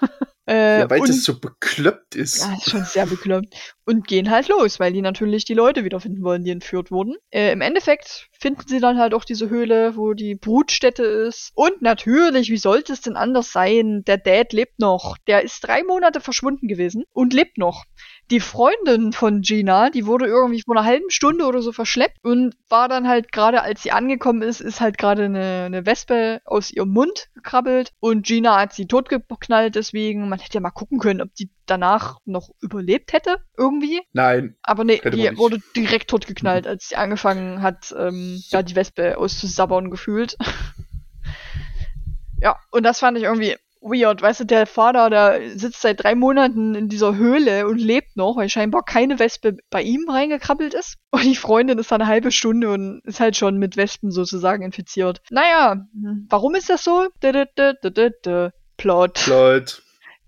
äh, 0.46 0.80
Ja, 0.80 0.90
weil 0.90 1.00
das 1.00 1.24
so 1.24 1.38
bekloppt 1.38 2.14
ist. 2.14 2.42
Ja, 2.42 2.54
ist 2.54 2.70
schon 2.70 2.84
sehr 2.84 3.06
bekloppt. 3.06 3.54
Und 3.86 4.06
gehen 4.06 4.30
halt 4.30 4.48
los, 4.48 4.80
weil 4.80 4.92
die 4.92 5.02
natürlich 5.02 5.44
die 5.44 5.54
Leute 5.54 5.84
wiederfinden 5.84 6.22
wollen, 6.22 6.44
die 6.44 6.50
entführt 6.50 6.90
wurden. 6.90 7.16
Äh, 7.30 7.52
Im 7.52 7.60
Endeffekt 7.60 8.28
finden 8.32 8.62
sie 8.66 8.80
dann 8.80 8.98
halt 8.98 9.14
auch 9.14 9.24
diese 9.24 9.50
Höhle, 9.50 9.96
wo 9.96 10.14
die 10.14 10.34
Brutstätte 10.34 11.02
ist. 11.02 11.52
Und 11.54 11.82
natürlich, 11.82 12.50
wie 12.50 12.56
sollte 12.56 12.92
es 12.92 13.00
denn 13.02 13.16
anders 13.16 13.52
sein? 13.52 14.02
Der 14.06 14.16
Dad 14.16 14.52
lebt 14.52 14.78
noch. 14.78 15.16
Der 15.26 15.42
ist 15.42 15.60
drei 15.66 15.82
Monate 15.82 16.20
verschwunden 16.20 16.68
gewesen 16.68 17.04
und 17.12 17.32
lebt 17.32 17.58
noch. 17.58 17.84
Die 18.30 18.40
Freundin 18.40 19.12
von 19.12 19.42
Gina, 19.42 19.90
die 19.90 20.06
wurde 20.06 20.26
irgendwie 20.26 20.62
vor 20.62 20.76
einer 20.76 20.86
halben 20.86 21.10
Stunde 21.10 21.44
oder 21.44 21.60
so 21.60 21.72
verschleppt 21.72 22.24
und 22.24 22.54
war 22.70 22.88
dann 22.88 23.06
halt 23.06 23.32
gerade, 23.32 23.62
als 23.62 23.82
sie 23.82 23.92
angekommen 23.92 24.40
ist, 24.40 24.60
ist 24.60 24.80
halt 24.80 24.96
gerade 24.96 25.24
eine, 25.24 25.64
eine 25.64 25.84
Wespe 25.84 26.40
aus 26.46 26.70
ihrem 26.70 26.88
Mund 26.88 27.28
gekrabbelt 27.34 27.92
und 28.00 28.26
Gina 28.26 28.58
hat 28.58 28.72
sie 28.72 28.86
totgeknallt 28.86 29.74
deswegen. 29.74 30.28
Man 30.28 30.38
hätte 30.38 30.54
ja 30.54 30.60
mal 30.60 30.70
gucken 30.70 30.98
können, 30.98 31.20
ob 31.20 31.34
die 31.34 31.50
danach 31.66 32.18
noch 32.24 32.50
überlebt 32.60 33.12
hätte, 33.12 33.38
irgendwie. 33.56 34.00
Nein, 34.12 34.56
Aber 34.62 34.84
nee, 34.84 35.00
die 35.04 35.36
wurde 35.36 35.58
direkt 35.76 36.10
totgeknallt, 36.10 36.66
als 36.66 36.88
sie 36.88 36.96
angefangen 36.96 37.62
hat, 37.62 37.94
ähm, 37.98 38.42
ja, 38.48 38.62
die 38.62 38.76
Wespe 38.76 39.18
auszusabbern 39.18 39.90
gefühlt. 39.90 40.36
ja, 42.40 42.58
und 42.70 42.84
das 42.84 43.00
fand 43.00 43.18
ich 43.18 43.24
irgendwie 43.24 43.56
weird. 43.84 44.22
Weißt 44.22 44.40
du, 44.40 44.44
der 44.44 44.66
Vater, 44.66 45.10
der 45.10 45.58
sitzt 45.58 45.82
seit 45.82 46.02
drei 46.02 46.14
Monaten 46.14 46.74
in 46.74 46.88
dieser 46.88 47.14
Höhle 47.14 47.66
und 47.66 47.78
lebt 47.78 48.16
noch, 48.16 48.36
weil 48.36 48.48
scheinbar 48.48 48.82
keine 48.82 49.18
Wespe 49.18 49.56
bei 49.70 49.82
ihm 49.82 50.08
reingekrabbelt 50.08 50.74
ist. 50.74 50.96
Und 51.10 51.24
die 51.24 51.36
Freundin 51.36 51.78
ist 51.78 51.92
da 51.92 51.96
eine 51.96 52.06
halbe 52.06 52.32
Stunde 52.32 52.72
und 52.72 53.02
ist 53.04 53.20
halt 53.20 53.36
schon 53.36 53.58
mit 53.58 53.76
Wespen 53.76 54.10
sozusagen 54.10 54.64
infiziert. 54.64 55.20
Naja, 55.30 55.86
warum 56.28 56.54
ist 56.54 56.70
das 56.70 56.82
so? 56.82 57.08
Dö. 57.22 58.50
Plot. 58.76 59.28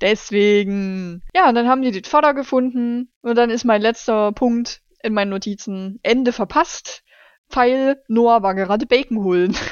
Deswegen, 0.01 1.23
ja, 1.35 1.49
und 1.49 1.55
dann 1.55 1.69
haben 1.69 1.83
die 1.83 1.91
den 1.91 2.05
Vater 2.05 2.35
gefunden. 2.35 3.11
Und 3.23 3.37
dann 3.37 3.51
ist 3.51 3.65
mein 3.65 3.81
letzter 3.81 4.33
Punkt 4.33 4.83
in 5.03 5.15
meinen 5.15 5.31
Notizen 5.31 5.99
Ende 6.03 6.33
verpasst. 6.33 7.03
Pfeil, 7.49 8.03
Noah 8.09 8.43
war 8.43 8.55
gerade 8.55 8.87
Bacon 8.87 9.23
holen. 9.23 9.57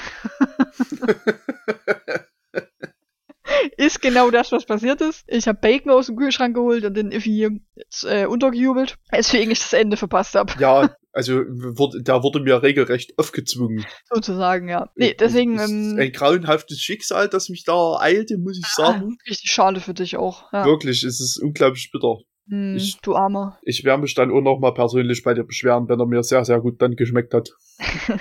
ist 3.77 4.01
genau 4.01 4.31
das, 4.31 4.53
was 4.53 4.65
passiert 4.65 5.01
ist. 5.01 5.25
Ich 5.27 5.49
habe 5.49 5.59
Bacon 5.61 5.91
aus 5.91 6.07
dem 6.07 6.17
Kühlschrank 6.17 6.55
geholt 6.55 6.85
und 6.85 6.95
den 6.95 7.11
Iffy 7.13 7.61
äh, 8.05 8.27
untergejubelt. 8.27 8.97
Deswegen 9.13 9.51
ich 9.51 9.61
das 9.61 9.73
Ende 9.73 9.97
verpasst 9.97 10.35
habe. 10.35 10.53
Ja, 10.59 10.95
also 11.15 11.41
wurde, 11.49 12.03
da 12.03 12.23
wurde 12.23 12.41
mir 12.41 12.63
regelrecht 12.63 13.19
aufgezwungen. 13.19 13.85
Sozusagen, 14.13 14.69
ja. 14.69 14.91
Nee, 14.97 15.15
deswegen, 15.19 15.59
ähm, 15.59 15.97
ein 15.99 16.13
grauenhaftes 16.13 16.81
Schicksal, 16.81 17.29
das 17.29 17.49
mich 17.49 17.65
da 17.65 17.97
eilte, 17.99 18.37
muss 18.39 18.59
ich 18.59 18.67
sagen. 18.67 19.17
richtig 19.29 19.51
schade 19.51 19.81
für 19.81 19.95
dich 19.95 20.17
auch. 20.17 20.53
Ja. 20.53 20.65
Wirklich, 20.67 21.03
es 21.05 21.21
ist 21.21 21.39
unglaublich 21.43 21.91
bitter. 21.93 22.19
Hm, 22.47 22.77
Ich- 22.77 22.99
du 23.01 23.15
Armer. 23.17 23.59
Ich 23.63 23.85
werde 23.85 24.03
mich 24.03 24.15
dann 24.15 24.31
auch 24.31 24.43
noch 24.43 24.59
mal 24.59 24.75
persönlich 24.75 25.23
bei 25.23 25.33
dir 25.33 25.45
beschweren, 25.45 25.89
wenn 25.89 25.99
er 25.99 26.07
mir 26.07 26.23
sehr, 26.23 26.45
sehr 26.45 26.61
gut 26.61 26.83
dann 26.83 26.95
geschmeckt 26.95 27.33
hat. 27.33 27.49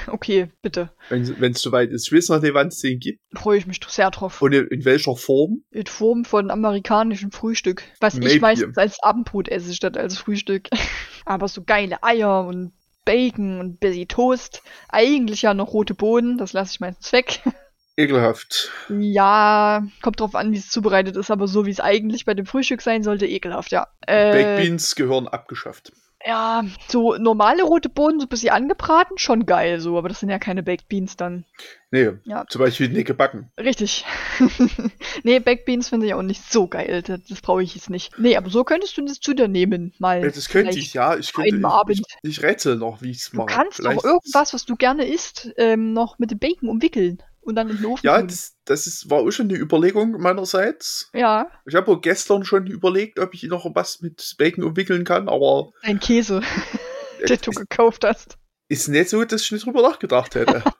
Okay, 0.08 0.49
bitte. 0.62 0.91
Wenn 1.10 1.51
es 1.51 1.62
soweit 1.62 1.91
ist. 1.91 2.08
Ich 2.08 2.13
weiß 2.13 2.29
noch 2.29 2.41
nicht, 2.41 2.53
wann 2.53 2.67
es 2.69 2.79
den 2.79 2.99
gibt 2.99 3.19
Freue 3.36 3.58
ich 3.58 3.67
mich 3.67 3.79
doch 3.82 3.89
sehr 3.89 4.10
drauf. 4.12 4.41
und 4.41 4.53
in, 4.53 4.67
in 4.67 4.86
welcher 4.86 5.15
Form. 5.17 5.63
in 5.71 5.86
Form 5.88 6.23
von 6.23 6.49
amerikanischem 6.51 7.32
Frühstück. 7.32 7.84
Was 7.99 8.15
Maybe. 8.15 8.32
ich 8.36 8.41
meistens 8.41 8.77
als 8.77 9.01
Abendbrot 9.03 9.49
esse 9.49 9.73
statt 9.73 9.97
als 9.97 10.17
Frühstück. 10.17 10.69
Aber 11.25 11.47
so 11.49 11.63
geile 11.63 12.01
Eier 12.03 12.45
und 12.47 12.71
Bacon 13.05 13.59
und 13.59 13.79
Busy 13.79 14.05
Toast. 14.05 14.61
Eigentlich 14.89 15.41
ja 15.41 15.53
noch 15.53 15.73
rote 15.73 15.93
Bohnen, 15.93 16.37
das 16.37 16.53
lasse 16.53 16.73
ich 16.73 16.79
meistens 16.79 17.11
weg. 17.11 17.41
Ekelhaft. 17.95 18.71
ja, 18.89 19.83
kommt 20.01 20.19
drauf 20.19 20.33
an, 20.33 20.51
wie 20.51 20.57
es 20.57 20.69
zubereitet 20.69 21.15
ist, 21.15 21.29
aber 21.29 21.47
so 21.47 21.67
wie 21.67 21.69
es 21.69 21.79
eigentlich 21.79 22.25
bei 22.25 22.33
dem 22.33 22.47
Frühstück 22.47 22.81
sein 22.81 23.03
sollte, 23.03 23.27
ekelhaft, 23.27 23.71
ja. 23.71 23.87
Baked 24.07 24.59
Äh, 24.59 24.61
Beans 24.63 24.95
gehören 24.95 25.27
abgeschafft. 25.27 25.93
Ja, 26.25 26.63
so 26.88 27.15
normale 27.17 27.63
rote 27.63 27.89
Bohnen, 27.89 28.19
so 28.19 28.25
ein 28.25 28.29
bisschen 28.29 28.51
angebraten, 28.51 29.17
schon 29.17 29.45
geil 29.45 29.79
so, 29.81 29.97
aber 29.97 30.07
das 30.07 30.21
sind 30.21 30.29
ja 30.29 30.39
keine 30.39 30.63
Baked 30.63 30.88
Beans 30.88 31.17
dann. 31.17 31.43
Nee, 31.91 32.12
Ja. 32.23 32.45
zum 32.47 32.59
Beispiel 32.62 32.88
nicht 32.89 33.07
gebacken. 33.07 33.51
Richtig. 33.59 34.05
nee, 35.23 35.39
Baked 35.39 35.65
Beans 35.65 35.89
finde 35.89 36.05
ich 36.07 36.13
auch 36.13 36.21
nicht 36.21 36.49
so 36.51 36.67
geil. 36.67 37.01
Das, 37.05 37.19
das 37.27 37.41
brauche 37.41 37.62
ich 37.62 37.75
jetzt 37.75 37.89
nicht. 37.89 38.17
Nee, 38.17 38.38
aber 38.38 38.49
so 38.49 38.63
könntest 38.63 38.97
du 38.97 39.05
das 39.05 39.19
zu 39.19 39.33
dir 39.33 39.47
nehmen, 39.47 39.93
mal. 39.99 40.21
Ja, 40.23 40.29
das 40.29 40.47
könnte 40.49 40.79
ich, 40.79 40.93
ja. 40.93 41.17
Ich 41.17 41.33
könnte. 41.33 41.57
Ich, 41.57 41.65
Abend. 41.65 41.99
ich, 41.99 42.29
ich 42.38 42.41
rätsel 42.43 42.77
noch, 42.77 43.01
wie 43.01 43.12
ich 43.12 43.17
es 43.17 43.29
Du 43.31 43.38
mache. 43.38 43.47
kannst 43.47 43.77
Vielleicht- 43.77 43.99
auch 43.99 44.03
irgendwas, 44.05 44.53
was 44.53 44.65
du 44.65 44.75
gerne 44.75 45.05
isst, 45.05 45.51
ähm, 45.57 45.93
noch 45.93 46.19
mit 46.19 46.31
dem 46.31 46.39
Bacon 46.39 46.69
umwickeln 46.69 47.21
und 47.43 47.56
dann 47.56 47.69
in 47.69 47.77
den 47.77 47.86
Ofen 47.86 48.06
Ja, 48.06 48.19
tun. 48.19 48.27
das, 48.27 48.56
das 48.65 48.88
ist, 48.88 49.10
war 49.10 49.19
auch 49.19 49.32
schon 49.32 49.49
eine 49.49 49.58
Überlegung 49.58 50.12
meinerseits. 50.21 51.10
ja, 51.13 51.49
Ich 51.65 51.75
habe 51.75 51.91
auch 51.91 52.01
gestern 52.01 52.43
schon 52.45 52.67
überlegt, 52.67 53.19
ob 53.19 53.34
ich 53.34 53.43
noch 53.43 53.65
was 53.75 54.01
mit 54.01 54.36
Bacon 54.38 54.63
umwickeln 54.63 55.03
kann, 55.03 55.29
aber 55.29 55.71
ein 55.82 55.99
Käse, 55.99 56.41
den 57.27 57.39
du 57.41 57.51
gekauft 57.51 58.03
hast. 58.03 58.38
ist 58.69 58.88
nicht 58.88 59.10
so, 59.10 59.23
dass 59.23 59.41
ich 59.43 59.51
nicht 59.51 59.65
drüber 59.65 59.82
nachgedacht 59.82 60.36
hätte. 60.36 60.63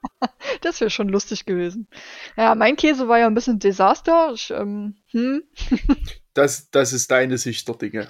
Das 0.62 0.80
wäre 0.80 0.90
schon 0.90 1.10
lustig 1.10 1.46
gewesen. 1.46 1.88
Ja, 2.38 2.54
mein 2.56 2.76
Käse 2.78 3.08
war 3.08 3.18
ja 3.20 3.28
ein 3.28 3.34
bisschen 3.34 3.60
Desaster. 3.60 4.32
Ich, 4.34 4.52
ähm, 4.52 4.96
hm. 5.12 5.44
Das, 6.34 6.70
das 6.72 6.94
ist 6.94 7.12
deine 7.12 7.38
Sicht 7.38 7.68
der 7.68 7.76
Dinge. 7.76 8.08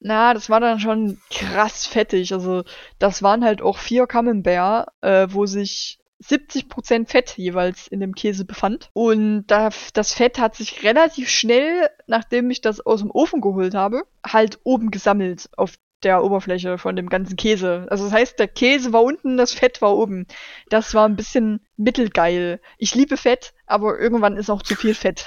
Na, 0.00 0.32
das 0.32 0.48
war 0.48 0.60
dann 0.60 0.80
schon 0.80 1.20
krass 1.30 1.86
fettig. 1.86 2.32
Also, 2.32 2.64
das 2.98 3.22
waren 3.22 3.44
halt 3.44 3.60
auch 3.62 3.78
vier 3.78 4.06
Camembert, 4.06 4.88
äh, 5.02 5.26
wo 5.30 5.44
sich 5.46 5.97
70% 6.22 7.08
Fett 7.08 7.36
jeweils 7.36 7.86
in 7.86 8.00
dem 8.00 8.14
Käse 8.14 8.44
befand. 8.44 8.90
Und 8.92 9.46
da, 9.46 9.70
das 9.92 10.12
Fett 10.12 10.38
hat 10.38 10.56
sich 10.56 10.82
relativ 10.82 11.28
schnell, 11.30 11.88
nachdem 12.06 12.50
ich 12.50 12.60
das 12.60 12.80
aus 12.80 13.00
dem 13.00 13.10
Ofen 13.10 13.40
geholt 13.40 13.74
habe, 13.74 14.04
halt 14.26 14.58
oben 14.64 14.90
gesammelt 14.90 15.48
auf 15.56 15.74
der 16.02 16.22
Oberfläche 16.22 16.78
von 16.78 16.96
dem 16.96 17.08
ganzen 17.08 17.36
Käse. 17.36 17.86
Also 17.90 18.04
das 18.04 18.12
heißt, 18.12 18.38
der 18.38 18.48
Käse 18.48 18.92
war 18.92 19.02
unten, 19.02 19.36
das 19.36 19.52
Fett 19.52 19.82
war 19.82 19.96
oben. 19.96 20.26
Das 20.68 20.94
war 20.94 21.08
ein 21.08 21.16
bisschen 21.16 21.60
mittelgeil. 21.76 22.60
Ich 22.78 22.94
liebe 22.94 23.16
Fett, 23.16 23.52
aber 23.66 23.98
irgendwann 23.98 24.36
ist 24.36 24.50
auch 24.50 24.62
zu 24.62 24.74
viel 24.74 24.94
Fett. 24.94 25.26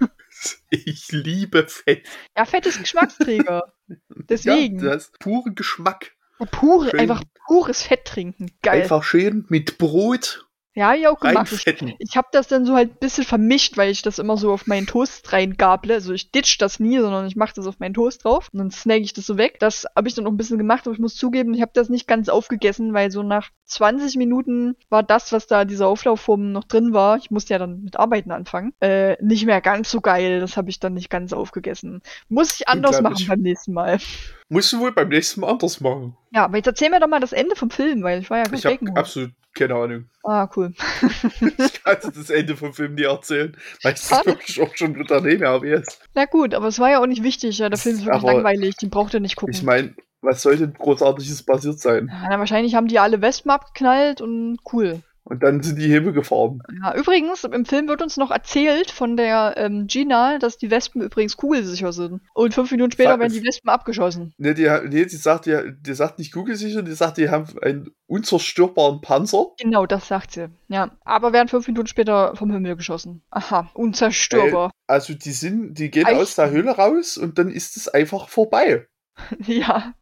Ich 0.70 1.12
liebe 1.12 1.68
Fett. 1.68 2.08
Ja, 2.36 2.44
Fett 2.44 2.66
ist 2.66 2.80
Geschmacksträger. 2.80 3.72
Deswegen. 4.08 4.80
Ja, 4.80 4.94
das 4.94 5.04
ist 5.04 5.18
pure 5.20 5.52
Geschmack. 5.52 6.16
Pure, 6.46 6.90
schön. 6.90 7.00
einfach 7.00 7.22
pures 7.46 7.82
Fett 7.82 8.04
trinken. 8.04 8.50
Geil. 8.62 8.82
Einfach 8.82 9.02
schön 9.02 9.44
mit 9.48 9.78
Brot 9.78 10.46
Ja, 10.74 10.94
ja, 10.94 11.10
auch 11.10 11.20
gemacht. 11.20 11.52
Ich, 11.52 11.96
ich 11.98 12.16
habe 12.16 12.28
das 12.32 12.48
dann 12.48 12.64
so 12.64 12.74
halt 12.74 12.92
ein 12.92 12.98
bisschen 12.98 13.24
vermischt, 13.24 13.76
weil 13.76 13.90
ich 13.90 14.00
das 14.00 14.18
immer 14.18 14.38
so 14.38 14.50
auf 14.52 14.66
meinen 14.66 14.86
Toast 14.86 15.30
reingable. 15.32 15.92
Also 15.92 16.14
ich 16.14 16.30
ditch 16.30 16.56
das 16.56 16.80
nie, 16.80 16.98
sondern 16.98 17.26
ich 17.26 17.36
mache 17.36 17.52
das 17.54 17.66
auf 17.66 17.78
meinen 17.78 17.92
Toast 17.92 18.24
drauf 18.24 18.48
und 18.52 18.58
dann 18.58 18.70
snack 18.70 19.00
ich 19.00 19.12
das 19.12 19.26
so 19.26 19.36
weg. 19.36 19.58
Das 19.60 19.86
habe 19.94 20.08
ich 20.08 20.14
dann 20.14 20.26
auch 20.26 20.30
ein 20.30 20.38
bisschen 20.38 20.56
gemacht, 20.56 20.86
aber 20.86 20.94
ich 20.94 21.00
muss 21.00 21.14
zugeben, 21.14 21.52
ich 21.52 21.60
habe 21.60 21.72
das 21.74 21.90
nicht 21.90 22.08
ganz 22.08 22.30
aufgegessen, 22.30 22.94
weil 22.94 23.10
so 23.10 23.22
nach 23.22 23.50
20 23.66 24.16
Minuten 24.16 24.76
war 24.88 25.02
das, 25.02 25.30
was 25.32 25.46
da 25.46 25.66
dieser 25.66 25.88
Auflaufform 25.88 26.52
noch 26.52 26.64
drin 26.64 26.94
war, 26.94 27.18
ich 27.18 27.30
musste 27.30 27.52
ja 27.52 27.58
dann 27.58 27.82
mit 27.82 27.96
Arbeiten 27.96 28.30
anfangen, 28.30 28.72
äh, 28.80 29.22
nicht 29.22 29.44
mehr 29.44 29.60
ganz 29.60 29.90
so 29.90 30.00
geil. 30.00 30.40
Das 30.40 30.56
habe 30.56 30.70
ich 30.70 30.80
dann 30.80 30.94
nicht 30.94 31.10
ganz 31.10 31.34
aufgegessen. 31.34 32.00
Muss 32.28 32.54
ich 32.54 32.68
anders 32.68 33.02
machen 33.02 33.26
beim 33.26 33.40
nächsten 33.40 33.74
Mal. 33.74 33.98
Musst 34.48 34.72
du 34.72 34.80
wohl 34.80 34.92
beim 34.92 35.08
nächsten 35.08 35.40
Mal 35.40 35.50
anders 35.50 35.80
machen. 35.80 36.16
Ja, 36.32 36.44
aber 36.44 36.56
jetzt 36.56 36.66
erzähl 36.66 36.90
mir 36.90 37.00
doch 37.00 37.08
mal 37.08 37.20
das 37.20 37.32
Ende 37.32 37.56
vom 37.56 37.70
Film, 37.70 38.02
weil 38.02 38.20
ich 38.20 38.30
war 38.30 38.38
ja 38.38 38.44
Ich 38.52 38.64
habe 38.66 38.78
absolut 38.96 39.32
keine 39.54 39.74
Ahnung. 39.74 40.06
Ah, 40.24 40.48
cool. 40.56 40.72
Ich 41.58 41.84
kann 41.84 41.96
dir 42.02 42.12
das 42.12 42.30
Ende 42.30 42.56
vom 42.56 42.72
Film 42.72 42.94
nie 42.94 43.02
erzählen, 43.02 43.56
weil 43.82 43.94
ich 43.94 44.00
das 44.00 44.24
wirklich 44.24 44.60
auch 44.62 44.74
schon 44.74 44.94
wieder 44.96 45.20
nehme, 45.20 45.46
aber 45.48 45.66
jetzt. 45.66 46.00
Na 46.14 46.24
gut, 46.24 46.54
aber 46.54 46.68
es 46.68 46.78
war 46.78 46.90
ja 46.90 47.00
auch 47.00 47.06
nicht 47.06 47.22
wichtig. 47.22 47.58
Ja, 47.58 47.68
der 47.68 47.78
Film 47.78 47.96
ist 47.96 48.04
wirklich 48.06 48.22
Aber- 48.22 48.32
langweilig. 48.34 48.76
Den 48.76 48.90
braucht 48.90 49.12
ihr 49.14 49.20
nicht 49.20 49.36
gucken. 49.36 49.54
Ich 49.54 49.62
meine, 49.62 49.94
was 50.22 50.42
soll 50.42 50.56
denn 50.56 50.72
großartiges 50.72 51.42
passiert 51.42 51.80
sein? 51.80 52.10
na, 52.10 52.38
wahrscheinlich 52.38 52.74
haben 52.74 52.88
die 52.88 52.98
alle 52.98 53.20
Wespen 53.20 53.50
abgeknallt 53.50 54.20
und 54.20 54.58
cool. 54.72 55.02
Und 55.24 55.42
dann 55.42 55.62
sind 55.62 55.78
die 55.78 55.86
Himmel 55.88 56.12
gefahren. 56.12 56.60
Ja, 56.82 56.96
übrigens, 56.96 57.44
im 57.44 57.64
Film 57.64 57.86
wird 57.86 58.02
uns 58.02 58.16
noch 58.16 58.32
erzählt 58.32 58.90
von 58.90 59.16
der 59.16 59.54
ähm, 59.56 59.86
Gina, 59.86 60.38
dass 60.38 60.58
die 60.58 60.70
Wespen 60.70 61.00
übrigens 61.00 61.36
kugelsicher 61.36 61.92
sind. 61.92 62.20
Und 62.34 62.54
fünf 62.54 62.72
Minuten 62.72 62.90
später 62.92 63.12
Fa- 63.12 63.20
werden 63.20 63.32
die 63.32 63.44
Wespen 63.44 63.70
abgeschossen. 63.70 64.34
Ne, 64.38 64.52
die, 64.54 64.68
nee, 64.88 65.04
die 65.06 65.16
sagt, 65.16 65.46
die, 65.46 65.74
die 65.80 65.94
sagt 65.94 66.18
nicht 66.18 66.32
kugelsicher, 66.32 66.82
die 66.82 66.92
sagt, 66.92 67.18
die 67.18 67.30
haben 67.30 67.46
einen 67.62 67.90
unzerstörbaren 68.06 69.00
Panzer. 69.00 69.46
Genau, 69.60 69.86
das 69.86 70.08
sagt 70.08 70.32
sie. 70.32 70.48
Ja. 70.68 70.90
Aber 71.04 71.32
werden 71.32 71.48
fünf 71.48 71.68
Minuten 71.68 71.86
später 71.86 72.34
vom 72.34 72.50
Himmel 72.50 72.76
geschossen. 72.76 73.22
Aha, 73.30 73.70
unzerstörbar. 73.74 74.72
Also 74.88 75.14
die 75.14 75.32
sind, 75.32 75.74
die 75.78 75.90
gehen 75.90 76.06
Echt? 76.06 76.20
aus 76.20 76.34
der 76.34 76.50
Höhle 76.50 76.72
raus 76.72 77.16
und 77.16 77.38
dann 77.38 77.48
ist 77.48 77.76
es 77.76 77.88
einfach 77.88 78.28
vorbei. 78.28 78.86
ja. 79.46 79.94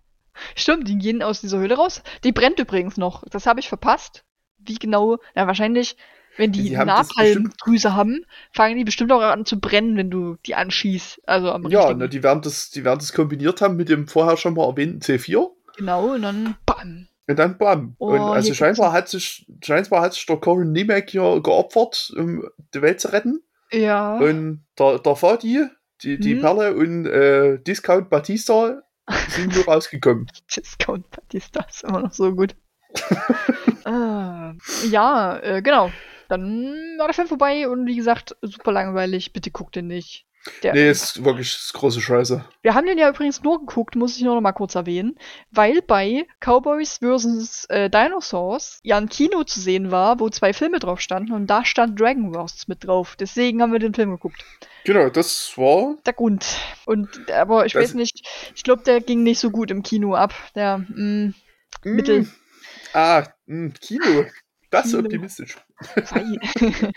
Stimmt, 0.57 0.89
die 0.89 0.97
gehen 0.97 1.23
aus 1.23 1.43
dieser 1.43 1.59
Höhle 1.59 1.77
raus. 1.77 2.03
Die 2.25 2.33
brennt 2.33 2.59
übrigens 2.59 2.97
noch. 2.97 3.23
Das 3.31 3.47
habe 3.47 3.61
ich 3.61 3.69
verpasst. 3.69 4.25
Wie 4.65 4.75
genau? 4.77 5.19
Na, 5.35 5.47
wahrscheinlich, 5.47 5.97
wenn 6.37 6.53
die, 6.53 6.63
Die 6.63 6.71
Napalmdrüse 6.77 7.95
haben, 7.95 8.25
fangen 8.53 8.77
die 8.77 8.85
bestimmt 8.85 9.13
auch 9.13 9.21
an 9.21 9.45
zu 9.45 9.59
brennen, 9.61 9.97
wenn 9.97 10.11
du 10.11 10.37
die 10.47 10.55
anschießt. 10.55 11.23
Also 11.27 11.51
am 11.53 11.67
Ja, 11.69 11.93
ne, 11.93 12.09
die 12.09 12.23
werden 12.23 12.43
das, 12.43 12.71
die 12.71 12.85
werden 12.85 12.99
das 13.01 13.13
kombiniert 13.13 13.61
haben 13.61 13.77
mit 13.77 13.89
dem 13.89 14.07
vorher 14.09 14.37
schon 14.37 14.55
mal 14.55 14.69
erwähnten 14.69 15.01
C4 15.01 15.49
Genau, 15.77 16.15
und 16.15 16.23
dann 16.23 16.57
bam. 16.67 17.09
und 17.27 17.39
dann 17.39 17.59
bam. 17.59 17.95
Oh, 17.99 18.09
und 18.13 18.21
also 18.21 18.55
scheinbar 18.55 18.93
hat 18.93 19.09
sich, 19.09 19.47
scheinbar 19.65 20.03
hat 20.03 20.15
sich 20.15 20.27
der 20.27 20.37
Corin 20.37 20.73
Nemec 20.73 21.11
hier 21.11 21.41
geopfert, 21.43 22.13
um 22.17 22.45
die 22.75 22.83
Welt 22.83 23.01
zu 23.01 23.13
retten. 23.13 23.43
Ja. 23.73 24.17
Und 24.19 24.65
der, 24.79 24.99
der 24.99 25.17
Fadi, 25.17 25.65
die, 26.03 26.19
die 26.19 26.35
Mhm. 26.35 26.41
Perle 26.41 26.75
und 26.75 27.07
äh, 27.07 27.59
Discount 27.63 28.11
Batista 28.11 28.83
sind 29.29 29.55
nur 29.55 29.65
rausgekommen. 29.65 30.27
Discount 30.55 31.09
Batista 31.11 31.61
ist 31.69 31.85
immer 31.85 32.01
noch 32.01 32.13
so 32.13 32.35
gut. 32.35 32.55
ah, 33.85 34.55
ja, 34.91 35.39
äh, 35.39 35.63
genau. 35.63 35.91
Dann 36.29 36.97
war 36.99 37.07
der 37.07 37.15
Film 37.15 37.29
vorbei 37.29 37.69
und 37.69 37.87
wie 37.87 37.97
gesagt, 37.97 38.37
super 38.43 38.73
langweilig. 38.73 39.33
Bitte 39.33 39.51
guckt 39.51 39.77
den 39.77 39.89
nicht. 39.89 40.27
Der, 40.63 40.73
Nee, 40.73 40.91
ist 40.91 41.23
wirklich 41.23 41.49
ist 41.49 41.75
große 41.75 42.01
Scheiße. 42.01 42.45
Wir 42.63 42.75
haben 42.75 42.87
den 42.87 42.97
ja 42.97 43.11
übrigens 43.11 43.43
nur 43.43 43.61
geguckt, 43.61 43.95
muss 43.95 44.17
ich 44.17 44.23
nur 44.23 44.35
noch 44.35 44.41
mal 44.41 44.53
kurz 44.53 44.75
erwähnen, 44.75 45.19
weil 45.51 45.83
bei 45.83 46.27
Cowboys 46.41 46.99
vs. 46.99 47.67
Äh, 47.67 47.91
Dinosaurs 47.91 48.81
ja 48.83 48.97
ein 48.97 49.11
Kino 49.11 49.45
zu 49.45 49.61
sehen 49.61 49.91
war, 49.91 50.19
wo 50.19 50.31
zwei 50.31 50.55
Filme 50.55 50.79
drauf 50.79 51.01
standen 51.01 51.33
und 51.33 51.47
da 51.47 51.67
stand 51.67 52.01
Dragon 52.01 52.35
Wars 52.35 52.69
mit 52.69 52.87
drauf. 52.87 53.17
Deswegen 53.21 53.61
haben 53.61 53.73
wir 53.73 53.81
den 53.81 53.93
Film 53.93 54.13
geguckt. 54.13 54.43
Genau, 54.85 55.11
das 55.11 55.59
war. 55.59 55.97
Der 56.07 56.15
Grund. 56.15 56.47
Und 56.87 57.31
aber 57.31 57.67
ich 57.67 57.75
weiß 57.75 57.93
nicht, 57.93 58.27
ich 58.55 58.63
glaube, 58.63 58.83
der 58.83 59.03
ging 59.03 59.23
nicht 59.23 59.41
so 59.41 59.51
gut 59.51 59.71
im 59.71 59.83
Kino 59.83 60.15
ab. 60.15 60.33
Der 60.55 60.79
mm, 60.79 61.35
Mittel. 61.85 62.23
Mm, 62.23 62.33
ah, 62.95 63.25
mm, 63.51 63.73
Kino. 63.81 64.27
Das 64.71 64.87
ist 64.87 64.93
Kino. 64.93 65.05
optimistisch. 65.05 65.57
Sei. 66.05 66.25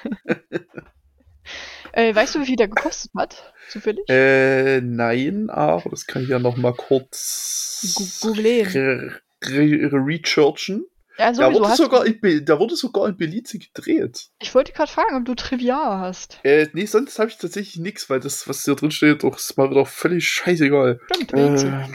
äh, 1.94 2.14
weißt 2.14 2.36
du, 2.36 2.42
wie 2.42 2.46
viel 2.46 2.56
der 2.56 2.68
gekostet 2.68 3.12
hat? 3.16 3.54
Zufällig? 3.70 4.08
Äh, 4.10 4.82
nein, 4.82 5.50
aber 5.50 5.90
das 5.90 6.06
kann 6.06 6.24
ich 6.24 6.30
ja 6.30 6.40
noch 6.40 6.58
mal 6.58 6.74
kurz 6.74 8.22
re 8.24 9.22
researchen. 9.44 10.86
ja, 11.18 11.32
Da 11.32 11.54
wurde, 11.54 11.76
sogar 11.76 12.06
in 12.06 12.46
da 12.46 12.60
wurde 12.60 12.76
sogar 12.76 13.10
in 13.10 13.18
Belize 13.18 13.60
gedreht. 13.60 14.30
ich 14.40 14.54
wollte 14.56 14.74
gerade 14.74 14.92
fragen, 14.92 15.16
ob 15.16 15.26
du 15.26 15.36
Trivia 15.36 16.00
hast. 16.00 16.40
Äh, 16.44 16.68
nee, 16.74 16.86
sonst 16.86 17.20
habe 17.20 17.30
ich 17.30 17.38
tatsächlich 17.38 17.78
nichts, 17.78 18.10
weil 18.10 18.20
das, 18.20 18.48
was 18.48 18.64
hier 18.64 18.76
drin 18.76 18.92
steht, 18.92 19.24
doch 19.24 19.38
ist 19.38 19.58
mal 19.58 19.70
wieder 19.70 19.86
völlig 19.86 20.28
scheißegal. 20.28 21.00
Stimmt. 21.12 21.34
Äh, 21.34 21.88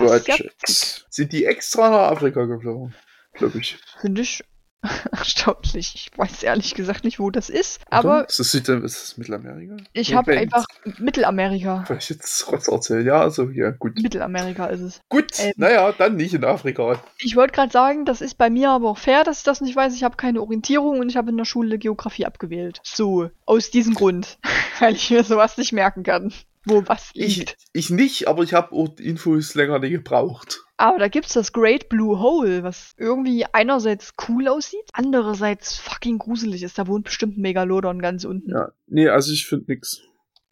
Das. 0.00 1.04
Sind 1.10 1.32
die 1.32 1.44
extra 1.44 1.90
nach 1.90 2.12
Afrika 2.12 2.44
geflogen? 2.44 2.94
Glaube 3.32 3.58
ich. 3.58 3.78
Finde 4.00 4.22
ich 4.22 4.42
erstaunlich. 5.10 5.94
Ich 5.94 6.10
weiß 6.16 6.42
ehrlich 6.42 6.74
gesagt 6.74 7.04
nicht, 7.04 7.18
wo 7.18 7.30
das 7.30 7.48
ist, 7.48 7.80
aber 7.90 8.28
ist 8.28 8.38
das, 8.38 8.52
Süd 8.52 8.68
ist 8.68 9.02
das 9.02 9.16
Mittelamerika? 9.16 9.76
ich 9.92 10.14
habe 10.14 10.36
einfach 10.36 10.64
Mittelamerika. 10.98 11.84
Soll 11.88 11.96
ich 11.98 12.08
jetzt 12.10 12.50
Rotz 12.52 12.68
erzählen? 12.68 13.06
Ja, 13.06 13.20
also, 13.20 13.50
ja, 13.50 13.70
gut. 13.70 13.98
Mittelamerika 14.00 14.66
ist 14.66 14.80
es. 14.80 15.00
Gut, 15.08 15.32
Ähm. 15.38 15.52
naja, 15.56 15.92
dann 15.92 16.16
nicht 16.16 16.34
in 16.34 16.44
Afrika. 16.44 17.02
Ich 17.18 17.36
wollte 17.36 17.54
gerade 17.54 17.72
sagen, 17.72 18.04
das 18.04 18.20
ist 18.20 18.34
bei 18.38 18.50
mir 18.50 18.70
aber 18.70 18.90
auch 18.90 18.98
fair, 18.98 19.24
dass 19.24 19.38
ich 19.38 19.44
das 19.44 19.60
nicht 19.60 19.74
weiß. 19.76 19.94
Ich 19.94 20.04
habe 20.04 20.16
keine 20.16 20.40
Orientierung 20.40 21.00
und 21.00 21.08
ich 21.08 21.16
habe 21.16 21.30
in 21.30 21.36
der 21.36 21.44
Schule 21.46 21.78
Geografie 21.78 22.26
abgewählt. 22.26 22.80
So, 22.84 23.30
aus 23.44 23.70
diesem 23.70 23.94
Grund. 23.94 24.38
Weil 24.78 24.94
ich 24.94 25.10
mir 25.10 25.24
sowas 25.24 25.56
nicht 25.56 25.72
merken 25.72 26.02
kann, 26.02 26.32
wo 26.66 26.82
was 26.86 27.10
Ich, 27.14 27.38
liegt. 27.38 27.56
ich 27.72 27.90
nicht, 27.90 28.28
aber 28.28 28.42
ich 28.42 28.52
habe 28.52 28.74
Infos 28.98 29.54
länger 29.54 29.78
nicht 29.78 29.92
gebraucht. 29.92 30.62
Aber 30.76 30.98
da 30.98 31.08
gibt's 31.08 31.32
das 31.32 31.52
Great 31.52 31.88
Blue 31.88 32.18
Hole, 32.20 32.62
was 32.62 32.92
irgendwie 32.98 33.46
einerseits 33.50 34.12
cool 34.28 34.48
aussieht, 34.48 34.84
andererseits 34.92 35.76
fucking 35.78 36.18
gruselig 36.18 36.62
ist. 36.62 36.78
Da 36.78 36.86
wohnt 36.86 37.04
bestimmt 37.04 37.38
ein 37.38 37.42
Megalodon 37.42 38.02
ganz 38.02 38.24
unten. 38.24 38.50
Ja, 38.50 38.72
nee, 38.86 39.08
also 39.08 39.32
ich 39.32 39.46
finde 39.46 39.66
nix. 39.68 40.02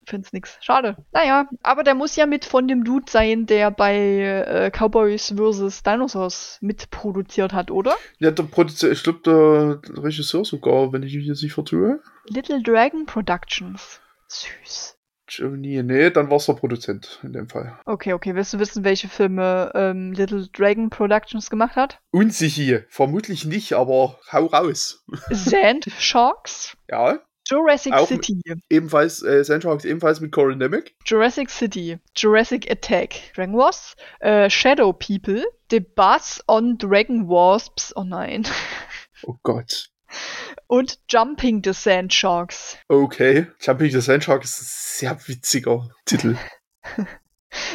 Find's 0.06 0.32
nix. 0.32 0.58
Schade. 0.60 0.96
Naja, 1.12 1.48
aber 1.62 1.82
der 1.82 1.94
muss 1.94 2.14
ja 2.16 2.26
mit 2.26 2.44
von 2.44 2.68
dem 2.68 2.84
Dude 2.84 3.10
sein, 3.10 3.46
der 3.46 3.70
bei 3.70 3.96
äh, 4.20 4.70
Cowboys 4.70 5.34
vs. 5.36 5.82
Dinosaurs 5.82 6.58
mitproduziert 6.60 7.52
hat, 7.54 7.70
oder? 7.70 7.96
Ja, 8.18 8.30
der 8.30 8.42
Produzent, 8.44 8.92
ich 8.92 9.02
glaube, 9.02 9.20
der 9.24 10.02
Regisseur 10.02 10.44
sogar, 10.44 10.92
wenn 10.92 11.02
ich 11.02 11.14
mich 11.16 11.26
jetzt 11.26 11.42
nicht 11.42 11.54
vertue. 11.54 12.00
Little 12.28 12.62
Dragon 12.62 13.06
Productions. 13.06 14.00
Süß. 14.28 14.96
Johnny, 15.28 15.82
nee, 15.82 16.10
dann 16.10 16.28
war 16.30 16.36
es 16.36 16.46
der 16.46 16.52
Produzent 16.54 17.20
in 17.22 17.32
dem 17.32 17.48
Fall. 17.48 17.78
Okay, 17.86 18.12
okay. 18.12 18.34
Willst 18.34 18.52
du 18.52 18.58
wissen, 18.58 18.84
welche 18.84 19.08
Filme 19.08 19.70
ähm, 19.74 20.12
Little 20.12 20.46
Dragon 20.52 20.90
Productions 20.90 21.48
gemacht 21.50 21.76
hat? 21.76 21.98
Unsicher, 22.10 22.82
vermutlich 22.88 23.44
nicht, 23.44 23.72
aber 23.72 24.18
hau 24.30 24.46
raus. 24.46 25.04
Sand 25.30 25.86
Sharks, 25.98 26.76
Ja, 26.90 27.20
Jurassic 27.46 27.92
Auch- 27.92 28.08
City, 28.08 28.40
ebenfalls, 28.70 29.22
äh, 29.22 29.44
Sandhawks 29.44 29.84
ebenfalls 29.84 30.20
mit 30.20 30.32
Corin 30.32 30.58
Nemec. 30.58 30.94
Jurassic 31.06 31.50
City, 31.50 31.98
Jurassic 32.16 32.70
Attack, 32.70 33.16
Dragon 33.34 33.54
Wars, 33.56 33.94
äh, 34.20 34.48
Shadow 34.48 34.92
People, 34.92 35.44
The 35.70 35.80
Buzz 35.80 36.42
on 36.48 36.78
Dragon 36.78 37.28
Wasps, 37.28 37.92
oh 37.96 38.04
nein, 38.04 38.46
Oh 39.26 39.36
Gott. 39.42 39.88
Und 40.66 40.98
Jumping 41.08 41.62
the 41.64 41.72
Sand 41.72 42.12
Sharks. 42.12 42.76
Okay. 42.88 43.46
Jumping 43.60 43.90
the 43.90 44.00
Sandshark 44.00 44.44
ist 44.44 44.60
ein 44.60 44.66
sehr 44.66 45.18
witziger 45.28 45.88
Titel. 46.04 46.36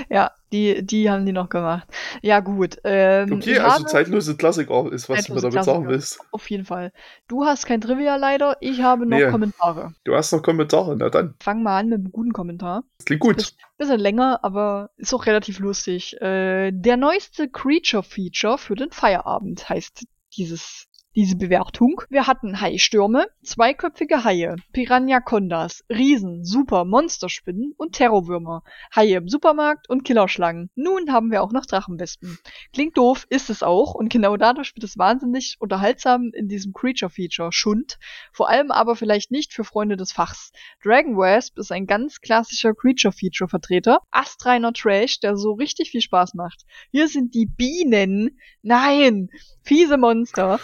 Ja, 0.09 0.31
die, 0.51 0.85
die 0.85 1.09
haben 1.09 1.25
die 1.25 1.31
noch 1.31 1.47
gemacht. 1.47 1.87
Ja, 2.21 2.41
gut. 2.41 2.77
Ähm, 2.83 3.31
Okay, 3.31 3.59
also 3.59 3.85
zeitlose 3.85 4.35
Klassiker 4.35 4.91
ist, 4.91 5.07
was 5.07 5.23
du 5.23 5.33
mir 5.33 5.39
damit 5.39 5.53
sagen 5.63 5.83
Klassiker. 5.85 5.89
willst. 5.89 6.19
auf 6.33 6.49
jeden 6.49 6.65
Fall. 6.65 6.91
Du 7.29 7.45
hast 7.45 7.65
kein 7.65 7.79
Trivia 7.79 8.17
leider, 8.17 8.57
ich 8.59 8.81
habe 8.81 9.05
noch 9.05 9.17
Nee. 9.17 9.31
Kommentare. 9.31 9.93
Du 10.03 10.13
hast 10.15 10.33
noch 10.33 10.41
Kommentare, 10.43 10.97
na 10.97 11.09
dann. 11.09 11.35
Fang 11.39 11.63
mal 11.63 11.79
an 11.79 11.87
mit 11.87 11.99
einem 11.99 12.11
guten 12.11 12.33
Kommentar. 12.33 12.83
Das 12.97 13.05
klingt 13.05 13.21
gut. 13.21 13.53
Bisschen 13.77 13.99
länger, 14.01 14.39
aber 14.43 14.89
ist 14.97 15.13
auch 15.13 15.25
relativ 15.25 15.59
lustig. 15.59 16.19
Äh, 16.21 16.71
der 16.73 16.97
neueste 16.97 17.47
Creature-Feature 17.49 18.57
für 18.57 18.75
den 18.75 18.91
Feierabend 18.91 19.69
heißt 19.69 20.05
dieses 20.35 20.87
diese 21.19 21.35
Bewertung. 21.35 22.01
Wir 22.09 22.27
hatten 22.27 22.61
Haistürme, 22.61 23.27
zweiköpfige 23.43 24.23
Haie, 24.23 24.55
Piranha-Condas, 24.71 25.83
Riesen, 25.89 26.45
Super, 26.45 26.85
Monsterspinnen 26.85 27.73
und 27.75 27.91
Terrorwürmer, 27.91 28.63
Haie 28.95 29.17
im 29.17 29.27
Supermarkt 29.27 29.89
und 29.89 30.05
Killerschlangen. 30.05 30.69
Nun 30.75 31.11
haben 31.11 31.29
wir 31.29 31.43
auch 31.43 31.51
noch 31.51 31.65
Drachenwespen. 31.65 32.39
Klingt 32.71 32.97
doof, 32.97 33.27
ist 33.29 33.49
es 33.49 33.63
auch, 33.63 33.95
und 33.95 34.07
genau 34.07 34.37
dadurch 34.37 34.73
wird 34.77 34.85
es 34.85 34.97
wahnsinnig 34.97 35.57
unterhaltsam 35.59 36.31
in 36.33 36.47
diesem 36.47 36.71
Creature-Feature. 36.71 37.51
Schund. 37.51 37.99
Vor 38.31 38.47
allem 38.47 38.71
aber 38.71 38.95
vielleicht 38.95 39.29
nicht 39.29 39.51
für 39.51 39.65
Freunde 39.65 39.97
des 39.97 40.13
Fachs. 40.13 40.53
Dragon 40.81 41.17
Wasp 41.17 41.57
ist 41.57 41.73
ein 41.73 41.85
ganz 41.85 42.21
klassischer 42.21 42.73
Creature-Feature-Vertreter. 42.73 43.99
Astreiner 44.11 44.71
Trash, 44.71 45.19
der 45.19 45.35
so 45.35 45.51
richtig 45.51 45.91
viel 45.91 45.99
Spaß 45.99 46.33
macht. 46.35 46.61
Hier 46.91 47.09
sind 47.09 47.35
die 47.35 47.45
Bienen. 47.45 48.39
Nein! 48.61 49.29
Fiese 49.63 49.97
Monster. 49.97 50.59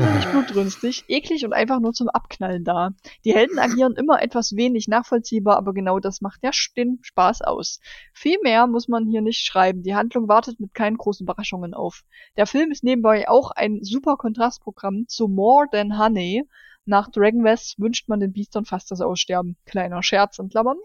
Wahnsinnig 0.00 0.30
blutrünstig, 0.30 1.04
eklig 1.08 1.44
und 1.44 1.52
einfach 1.52 1.78
nur 1.78 1.92
zum 1.92 2.08
Abknallen 2.08 2.64
da. 2.64 2.92
Die 3.26 3.34
Helden 3.34 3.58
agieren 3.58 3.96
immer 3.96 4.22
etwas 4.22 4.56
wenig 4.56 4.88
nachvollziehbar, 4.88 5.58
aber 5.58 5.74
genau 5.74 6.00
das 6.00 6.22
macht 6.22 6.42
ja 6.42 6.52
den 6.74 7.00
Spaß 7.02 7.42
aus. 7.42 7.80
Viel 8.14 8.38
mehr 8.42 8.66
muss 8.66 8.88
man 8.88 9.06
hier 9.06 9.20
nicht 9.20 9.44
schreiben. 9.44 9.82
Die 9.82 9.94
Handlung 9.94 10.26
wartet 10.26 10.58
mit 10.58 10.72
keinen 10.72 10.96
großen 10.96 11.24
Überraschungen 11.24 11.74
auf. 11.74 12.02
Der 12.38 12.46
Film 12.46 12.70
ist 12.70 12.82
nebenbei 12.82 13.28
auch 13.28 13.50
ein 13.50 13.80
super 13.82 14.16
Kontrastprogramm 14.16 15.06
zu 15.06 15.28
More 15.28 15.66
Than 15.70 15.98
Honey. 15.98 16.44
Nach 16.84 17.10
Dragon 17.10 17.44
West 17.44 17.78
wünscht 17.78 18.08
man 18.08 18.20
den 18.20 18.32
Biestern 18.32 18.64
fast 18.64 18.90
das 18.90 19.00
Aussterben. 19.00 19.56
Kleiner 19.66 20.02
Scherz 20.02 20.38
in 20.38 20.48
Klammern. 20.48 20.78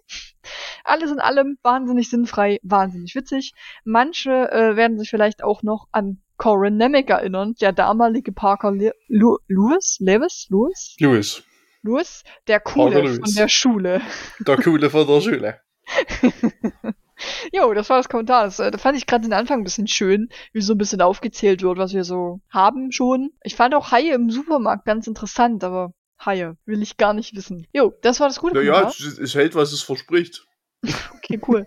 Alles 0.84 1.12
in 1.12 1.20
allem 1.20 1.58
wahnsinnig 1.64 2.10
sinnfrei, 2.10 2.60
wahnsinnig 2.64 3.16
witzig. 3.16 3.54
Manche 3.84 4.52
äh, 4.52 4.76
werden 4.76 5.00
sich 5.00 5.10
vielleicht 5.10 5.44
auch 5.44 5.64
noch 5.64 5.88
an 5.92 6.22
Corin 6.38 6.78
Nemec 6.78 7.10
erinnern, 7.10 7.56
der 7.62 7.72
damalige 7.72 8.32
Parker 8.32 8.72
Le 8.72 8.94
Lu 9.08 9.38
Lewis? 9.48 9.98
Lewis? 10.00 10.48
Lewis? 10.50 10.96
Lewis, 11.00 11.44
Lewis? 11.82 12.24
Der 12.48 12.60
Coole 12.60 12.92
Parker 12.92 13.08
von 13.08 13.18
Lewis. 13.18 13.36
der 13.36 13.48
Schule. 13.48 14.02
der 14.46 14.58
Coole 14.58 14.90
von 14.90 15.08
der 15.08 15.22
Schule. 15.22 15.62
Jo, 17.54 17.74
das 17.74 17.90
war 17.90 17.98
das 17.98 18.10
Kommentar. 18.10 18.46
Das, 18.46 18.60
äh, 18.60 18.72
da 18.72 18.78
fand 18.78 18.98
ich 18.98 19.06
gerade 19.08 19.24
den 19.24 19.34
Anfang 19.34 19.60
ein 19.62 19.64
bisschen 19.64 19.88
schön, 19.88 20.30
wie 20.54 20.62
so 20.62 20.74
ein 20.74 20.78
bisschen 20.78 21.02
aufgezählt 21.02 21.62
wird, 21.62 21.78
was 21.78 21.94
wir 21.94 22.04
so 22.04 22.42
haben 22.50 22.92
schon. 22.92 23.32
Ich 23.44 23.56
fand 23.56 23.74
auch 23.76 23.92
Haie 23.92 24.14
im 24.14 24.30
Supermarkt 24.30 24.86
ganz 24.86 25.08
interessant, 25.08 25.64
aber 25.64 25.94
Haie 26.24 26.56
will 26.66 26.82
ich 26.82 26.98
gar 26.98 27.14
nicht 27.14 27.36
wissen. 27.36 27.68
Jo, 27.74 27.94
das 28.02 28.20
war 28.20 28.28
das 28.28 28.40
gute 28.40 28.56
Naja, 28.56 28.72
Kommentar. 28.74 28.94
es, 29.00 29.18
es 29.18 29.36
hält, 29.36 29.56
was 29.56 29.72
es 29.72 29.82
verspricht. 29.82 30.46
Okay, 31.26 31.40
cool. 31.48 31.66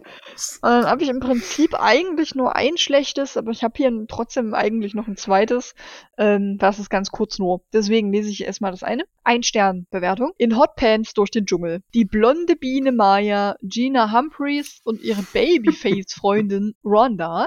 Und 0.62 0.70
dann 0.70 0.86
habe 0.86 1.02
ich 1.02 1.08
im 1.08 1.18
Prinzip 1.18 1.74
eigentlich 1.74 2.36
nur 2.36 2.54
ein 2.54 2.76
schlechtes, 2.76 3.36
aber 3.36 3.50
ich 3.50 3.64
habe 3.64 3.74
hier 3.76 3.90
trotzdem 4.06 4.54
eigentlich 4.54 4.94
noch 4.94 5.08
ein 5.08 5.16
zweites. 5.16 5.74
Ähm, 6.16 6.58
das 6.58 6.78
ist 6.78 6.90
ganz 6.90 7.10
kurz 7.10 7.40
nur. 7.40 7.62
Deswegen 7.72 8.12
lese 8.12 8.30
ich 8.30 8.44
erstmal 8.44 8.70
das 8.70 8.84
eine. 8.84 9.02
Ein 9.24 9.42
Stern 9.42 9.86
Bewertung. 9.90 10.30
In 10.38 10.56
Hot 10.56 10.76
Pants 10.76 11.12
durch 11.12 11.32
den 11.32 11.46
Dschungel. 11.46 11.80
Die 11.92 12.04
blonde 12.04 12.54
Biene 12.54 12.92
Maya, 12.92 13.56
Gina 13.62 14.12
Humphreys 14.12 14.80
und 14.84 15.02
ihre 15.02 15.22
Babyface-Freundin 15.22 16.74
Rhonda. 16.84 17.46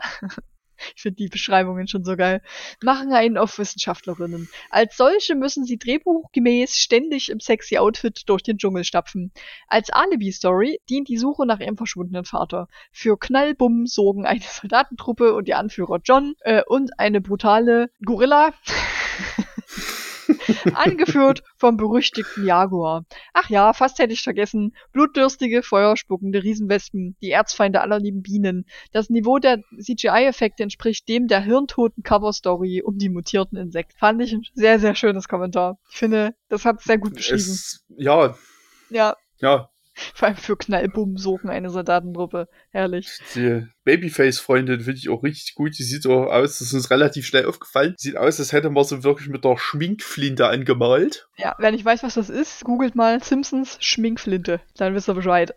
Ich 0.96 1.02
finde 1.02 1.17
die 1.17 1.28
Beschreibungen 1.28 1.88
schon 1.88 2.04
so 2.04 2.15
geil. 2.15 2.41
Machen 2.82 3.13
einen 3.13 3.38
auf 3.38 3.58
Wissenschaftlerinnen. 3.58 4.50
Als 4.70 4.98
solche 4.98 5.36
müssen 5.36 5.65
sie 5.65 5.78
drehbuchgemäß 5.78 6.76
ständig 6.76 7.30
im 7.30 7.39
sexy 7.39 7.78
Outfit 7.78 8.24
durch 8.28 8.44
den 8.44 8.58
Dschungel 8.58 8.84
stapfen. 8.84 9.32
Als 9.67 9.89
Alibi-Story 9.89 10.80
dient 10.89 11.10
die 11.10 11.17
Suche 11.17 11.46
nach 11.46 11.60
ihrem 11.60 11.78
verschwundenen 11.78 12.26
Vater. 12.26 12.67
Für 12.91 13.17
Knallbumm 13.17 13.86
sorgen 13.86 14.26
eine 14.26 14.41
Soldatentruppe 14.41 15.34
und 15.34 15.48
ihr 15.48 15.58
Anführer 15.58 16.00
John 16.04 16.36
äh, 16.41 16.63
und 16.65 17.00
eine 17.00 17.22
brutale 17.22 17.89
Gorilla, 18.04 18.54
angeführt 20.74 21.43
vom 21.58 21.78
berüchtigten 21.78 22.45
Jaguar. 22.45 23.06
Ach 23.34 23.50
ja, 23.50 23.74
fast 23.74 24.00
hätte 24.00 24.13
ich 24.13 24.21
vergessen. 24.21 24.76
Blutdürstige, 24.91 25.63
feuerspuckende 25.63 26.43
Riesenwespen, 26.43 27.15
die 27.21 27.32
Erzfeinde 27.32 27.82
aller 27.82 28.00
lieben 28.00 28.21
Bienen. 28.21 28.65
Das 28.91 29.10
Niveau 29.10 29.39
der 29.39 29.60
CGI-Effekte 29.80 30.63
entspricht 30.63 31.08
dem 31.08 31.28
der 31.28 31.41
hirntoten 31.41 32.04
Cover-Story 32.04 32.82
um 32.84 32.97
die 32.97 33.10
mutierten 33.10 33.58
Insekten. 33.58 33.97
Fand 33.97 34.21
ich 34.21 34.34
ein 34.34 34.43
sehr, 34.54 34.80
sehr 34.80 34.95
schönes 34.95 35.28
Kommentar. 35.28 35.78
Ich 35.89 35.97
finde, 35.97 36.34
das 36.50 36.65
hat 36.65 36.82
sehr 36.82 36.97
gut 36.97 37.15
beschrieben. 37.15 37.39
Es, 37.39 37.84
ja, 37.97 38.36
Ja, 38.89 39.15
ja. 39.39 39.70
vor 40.14 40.28
allem 40.28 40.38
für 40.38 40.58
Knallbumm 40.58 41.18
sorgen 41.18 41.50
eine 41.50 41.70
Soldatentruppe. 41.70 42.48
Herrlich. 42.72 43.20
Die 43.36 43.66
Babyface-Freundin 43.84 44.82
finde 44.82 44.98
ich 45.00 45.10
auch 45.10 45.24
richtig 45.24 45.56
gut. 45.56 45.78
Die 45.78 45.84
sieht 45.84 46.04
so 46.04 46.26
aus, 46.26 46.60
das 46.60 46.68
ist 46.68 46.74
uns 46.74 46.90
relativ 46.92 47.26
schnell 47.26 47.46
aufgefallen. 47.46 47.96
Sieht 47.98 48.18
aus, 48.18 48.40
als 48.40 48.52
hätte 48.52 48.70
man 48.70 48.84
sie 48.84 49.04
wirklich 49.04 49.30
mit 49.30 49.44
der 49.44 49.58
Schminkflinte 49.58 50.48
angemalt. 50.48 51.28
Ja, 51.38 51.56
wer 51.60 51.72
nicht 51.72 51.86
weiß, 51.86 52.04
was 52.04 52.16
das 52.16 52.30
ist, 52.30 52.64
googelt 52.64 52.96
mal 52.96 53.22
Simpsons 53.24 53.78
Schminkflinte. 53.80 54.62
Dann 54.76 54.94
wisst 54.96 55.10
ihr 55.10 55.14
Bescheid. 55.14 55.54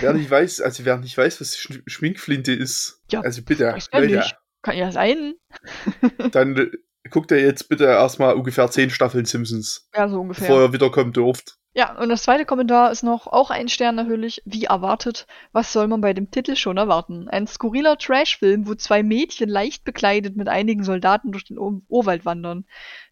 wer 0.00 0.12
nicht 0.12 0.30
weiß, 0.30 0.60
also 0.60 0.84
wer 0.84 0.96
nicht 0.98 1.16
weiß, 1.16 1.40
was 1.40 1.56
Sch 1.56 1.80
Schminkflinte 1.86 2.52
ist, 2.52 3.02
Ja, 3.10 3.20
also 3.20 3.42
bitte, 3.42 3.66
weiß 3.66 3.88
ja 3.92 3.98
Leute, 3.98 4.16
nicht. 4.16 4.36
Kann 4.62 4.76
ja 4.76 4.90
sein. 4.90 5.34
dann 6.32 6.56
äh, 6.56 6.70
guckt 7.10 7.30
ihr 7.30 7.40
jetzt 7.40 7.68
bitte 7.68 7.84
erstmal 7.84 8.34
ungefähr 8.34 8.70
zehn 8.70 8.90
Staffeln 8.90 9.24
Simpsons, 9.24 9.88
Ja, 9.94 10.08
so 10.08 10.20
ungefähr. 10.20 10.48
bevor 10.48 10.62
ihr 10.64 10.72
wiederkommen 10.72 11.12
dürft. 11.12 11.56
Ja, 11.76 11.94
und 11.98 12.08
das 12.08 12.22
zweite 12.22 12.46
Kommentar 12.46 12.90
ist 12.90 13.02
noch 13.02 13.26
auch 13.26 13.50
ein 13.50 13.68
Stern 13.68 13.96
natürlich, 13.96 14.40
wie 14.46 14.64
erwartet. 14.64 15.26
Was 15.52 15.74
soll 15.74 15.88
man 15.88 16.00
bei 16.00 16.14
dem 16.14 16.30
Titel 16.30 16.56
schon 16.56 16.78
erwarten? 16.78 17.28
Ein 17.28 17.46
skurriler 17.46 17.98
Trashfilm, 17.98 18.66
wo 18.66 18.74
zwei 18.74 19.02
Mädchen 19.02 19.50
leicht 19.50 19.84
bekleidet 19.84 20.36
mit 20.36 20.48
einigen 20.48 20.84
Soldaten 20.84 21.32
durch 21.32 21.44
den 21.44 21.58
Ur 21.58 21.82
Urwald 21.88 22.24
wandern. 22.24 22.64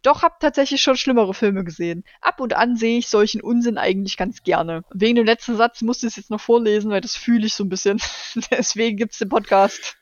Doch 0.02 0.22
hab 0.22 0.40
tatsächlich 0.40 0.80
schon 0.80 0.96
schlimmere 0.96 1.34
Filme 1.34 1.62
gesehen. 1.62 2.04
Ab 2.22 2.40
und 2.40 2.54
an 2.56 2.76
sehe 2.76 2.96
ich 2.96 3.08
solchen 3.08 3.42
Unsinn 3.42 3.76
eigentlich 3.76 4.16
ganz 4.16 4.42
gerne. 4.42 4.82
Wegen 4.94 5.16
dem 5.16 5.26
letzten 5.26 5.56
Satz 5.56 5.82
musste 5.82 6.06
ich 6.06 6.12
es 6.12 6.16
jetzt 6.16 6.30
noch 6.30 6.40
vorlesen, 6.40 6.90
weil 6.90 7.02
das 7.02 7.16
fühle 7.16 7.44
ich 7.44 7.52
so 7.52 7.64
ein 7.64 7.68
bisschen. 7.68 8.00
Deswegen 8.50 8.96
gibt's 8.96 9.18
den 9.18 9.28
Podcast. 9.28 9.98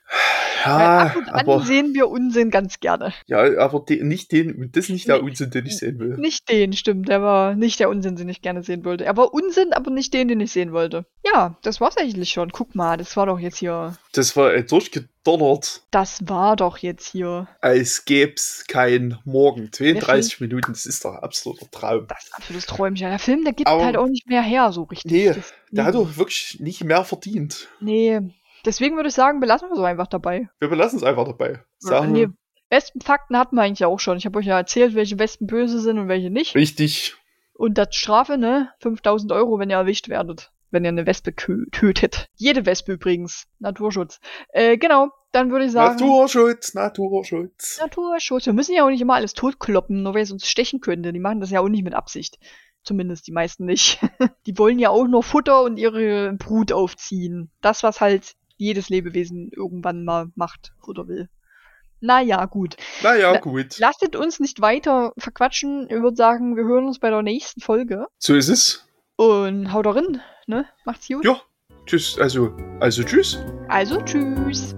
Ja, 0.65 0.99
ab 1.07 1.17
und 1.17 1.29
an 1.29 1.41
aber, 1.41 1.61
sehen 1.65 1.93
wir 1.95 2.09
Unsinn 2.09 2.51
ganz 2.51 2.79
gerne. 2.79 3.13
ja, 3.27 3.59
aber 3.59 3.81
de, 3.81 4.03
nicht 4.05 4.31
den, 4.31 4.71
das 4.73 4.85
ist 4.85 4.91
nicht 4.91 5.09
der 5.09 5.17
Nee. 5.17 5.29
Unsinn, 5.31 5.51
den 5.51 5.67
ich 5.67 5.77
sehen 5.79 5.99
will. 5.99 6.17
Nicht 6.19 6.49
den, 6.49 6.73
stimmt. 6.73 7.09
Der 7.09 7.21
war 7.23 7.55
nicht 7.57 7.81
der 7.81 7.89
Unsinn, 7.89 8.15
den 8.17 8.29
ich 8.29 8.43
gerne 8.43 8.63
sehen 8.63 8.85
wollte. 8.85 9.05
Er 9.05 9.17
war 9.17 9.35
Unsinn, 9.35 9.73
aber 9.73 9.91
nicht 9.91 10.15
den, 10.15 10.29
den 10.29 10.41
ich 10.41 10.53
sehen 10.53 10.73
wollte. 10.73 11.05
Ja, 11.25 11.57
das 11.63 11.81
war's 11.81 11.97
eigentlich 11.97 12.31
schon. 12.31 12.51
Guck 12.53 12.75
mal, 12.77 12.97
das 12.97 13.17
war 13.17 13.27
doch 13.27 13.41
jetzt 13.41 13.57
hier. 13.59 13.97
Das 14.13 14.37
war 14.37 14.55
äh, 14.55 14.63
durchgedonnert, 14.63 15.83
Das 15.91 16.21
war 16.29 16.55
doch 16.57 16.79
jetzt 16.79 17.09
hier. 17.11 17.49
als 17.61 18.05
gäb's 18.05 18.65
kein 18.69 19.19
Morgen. 19.25 19.71
32 19.73 20.41
Minuten, 20.41 20.73
das 20.73 20.87
ist 20.87 21.05
doch 21.05 21.15
ein 21.15 21.23
absoluter 21.25 21.69
Traum. 21.71 22.07
Das 22.09 22.25
ist 22.25 22.35
absolutes 22.35 22.67
Träumchen. 22.67 23.09
Der 23.09 23.19
Film, 23.19 23.43
der 23.45 23.53
gibt 23.53 23.69
Aber- 23.69 23.85
halt 23.85 23.97
auch 23.97 24.07
nicht 24.09 24.29
mehr 24.29 24.43
her, 24.43 24.71
so 24.73 24.85
richtig. 24.85 25.11
Nee, 25.11 25.29
Das- 25.29 25.53
Der 25.73 25.85
hat 25.87 25.95
doch 25.95 26.17
wirklich 26.17 26.59
nicht 26.61 26.85
mehr 26.85 27.03
verdient. 27.05 27.69
Nee. 27.81 28.21
Deswegen 28.65 28.97
würde 28.97 29.09
ich 29.09 29.15
sagen, 29.15 29.41
belassen 29.41 29.69
wir 29.69 29.77
so 29.77 29.85
einfach 29.85 30.07
dabei. 30.07 30.49
Wir 30.59 30.69
belassen 30.69 30.99
es 30.99 31.03
einfach 31.05 31.25
dabei. 31.25 31.61
Sagen, 31.79 32.13
Nee. 32.13 32.29
Besten 32.69 33.03
Fakten 33.03 33.37
hatten 33.37 33.57
wir 33.57 33.63
eigentlich 33.63 33.85
auch 33.85 34.01
schon. 34.01 34.17
Ich 34.17 34.25
habe 34.25 34.39
euch 34.39 34.47
ja 34.47 34.57
erzählt, 34.57 34.95
welche 34.95 35.19
Wespen 35.19 35.47
böse 35.47 35.79
sind 35.79 35.99
und 35.99 36.09
welche 36.09 36.31
nicht. 36.31 36.55
Richtig. 36.55 37.15
Und 37.53 37.77
das 37.77 37.95
Strafe, 37.95 38.39
ne? 38.39 38.71
5000 38.81 39.31
Euro, 39.33 39.59
wenn 39.59 39.69
ihr 39.69 39.77
erwischt 39.77 40.09
werdet. 40.09 40.53
Wenn 40.71 40.85
ihr 40.85 40.89
eine 40.89 41.05
Wespe 41.05 41.35
tötet. 41.37 42.31
Jede 42.35 42.65
Wespe 42.65 42.93
übrigens. 42.93 43.47
Naturschutz. 43.59 44.21
Äh, 44.55 44.79
genau. 44.79 45.11
Dann 45.33 45.51
würde 45.51 45.67
ich 45.67 45.73
sagen. 45.73 45.99
Naturschutz, 45.99 46.73
Naturschutz. 46.73 47.79
Naturschutz. 47.79 48.47
Wir 48.47 48.55
müssen 48.55 48.75
ja 48.75 48.85
auch 48.87 48.91
nicht 48.91 49.03
immer 49.03 49.15
alles 49.17 49.35
totkloppen, 49.35 50.03
nur 50.03 50.15
weil 50.15 50.23
es 50.23 50.33
uns 50.33 50.49
stechen 50.49 50.81
könnte. 50.81 51.13
Die 51.13 51.21
machen 51.21 51.41
das 51.41 51.51
ja 51.51 51.61
auch 51.61 51.69
nicht 51.69 51.85
mit 51.85 51.93
Absicht. 51.95 52.39
zumindest 52.85 53.27
die 53.27 53.33
meisten 53.33 53.67
nicht. 53.67 54.01
die 54.47 54.57
wollen 54.57 54.79
ja 54.79 54.89
auch 54.89 55.07
nur 55.07 55.23
Futter 55.23 55.63
und 55.63 55.77
ihre 55.77 56.33
Brut 56.39 56.73
aufziehen. 56.73 57.51
Das, 57.61 57.83
was 57.83 58.01
halt 58.01 58.33
jedes 58.63 58.89
Lebewesen 58.89 59.51
irgendwann 59.53 60.05
mal 60.05 60.29
macht 60.35 60.73
oder 60.87 61.09
will. 61.09 61.29
Naja, 62.01 62.47
gut. 62.47 62.77
Naja, 63.03 63.39
gut. 63.39 63.79
Lasst 63.79 64.17
uns 64.17 64.41
nicht 64.41 64.61
weiter 64.61 65.13
verquatschen. 65.19 65.87
Ich 65.89 66.03
würde 66.03 66.17
sagen, 66.17 66.57
wir 66.57 66.65
hören 66.65 66.87
uns 66.87 66.99
bei 66.99 67.11
der 67.11 67.23
nächsten 67.23 67.61
Folge. 67.61 68.07
So 68.19 68.35
ist 68.35 68.49
es. 68.49 68.89
Und 69.17 69.73
haut 69.73 69.87
rein, 69.87 70.21
ne? 70.47 70.67
Macht's 70.85 71.09
gut. 71.09 71.25
Ja. 71.25 71.41
Tschüss. 71.87 72.19
Also, 72.19 72.57
also 72.81 73.03
tschüss. 73.03 73.39
Also 73.69 74.01
tschüss. 74.03 74.75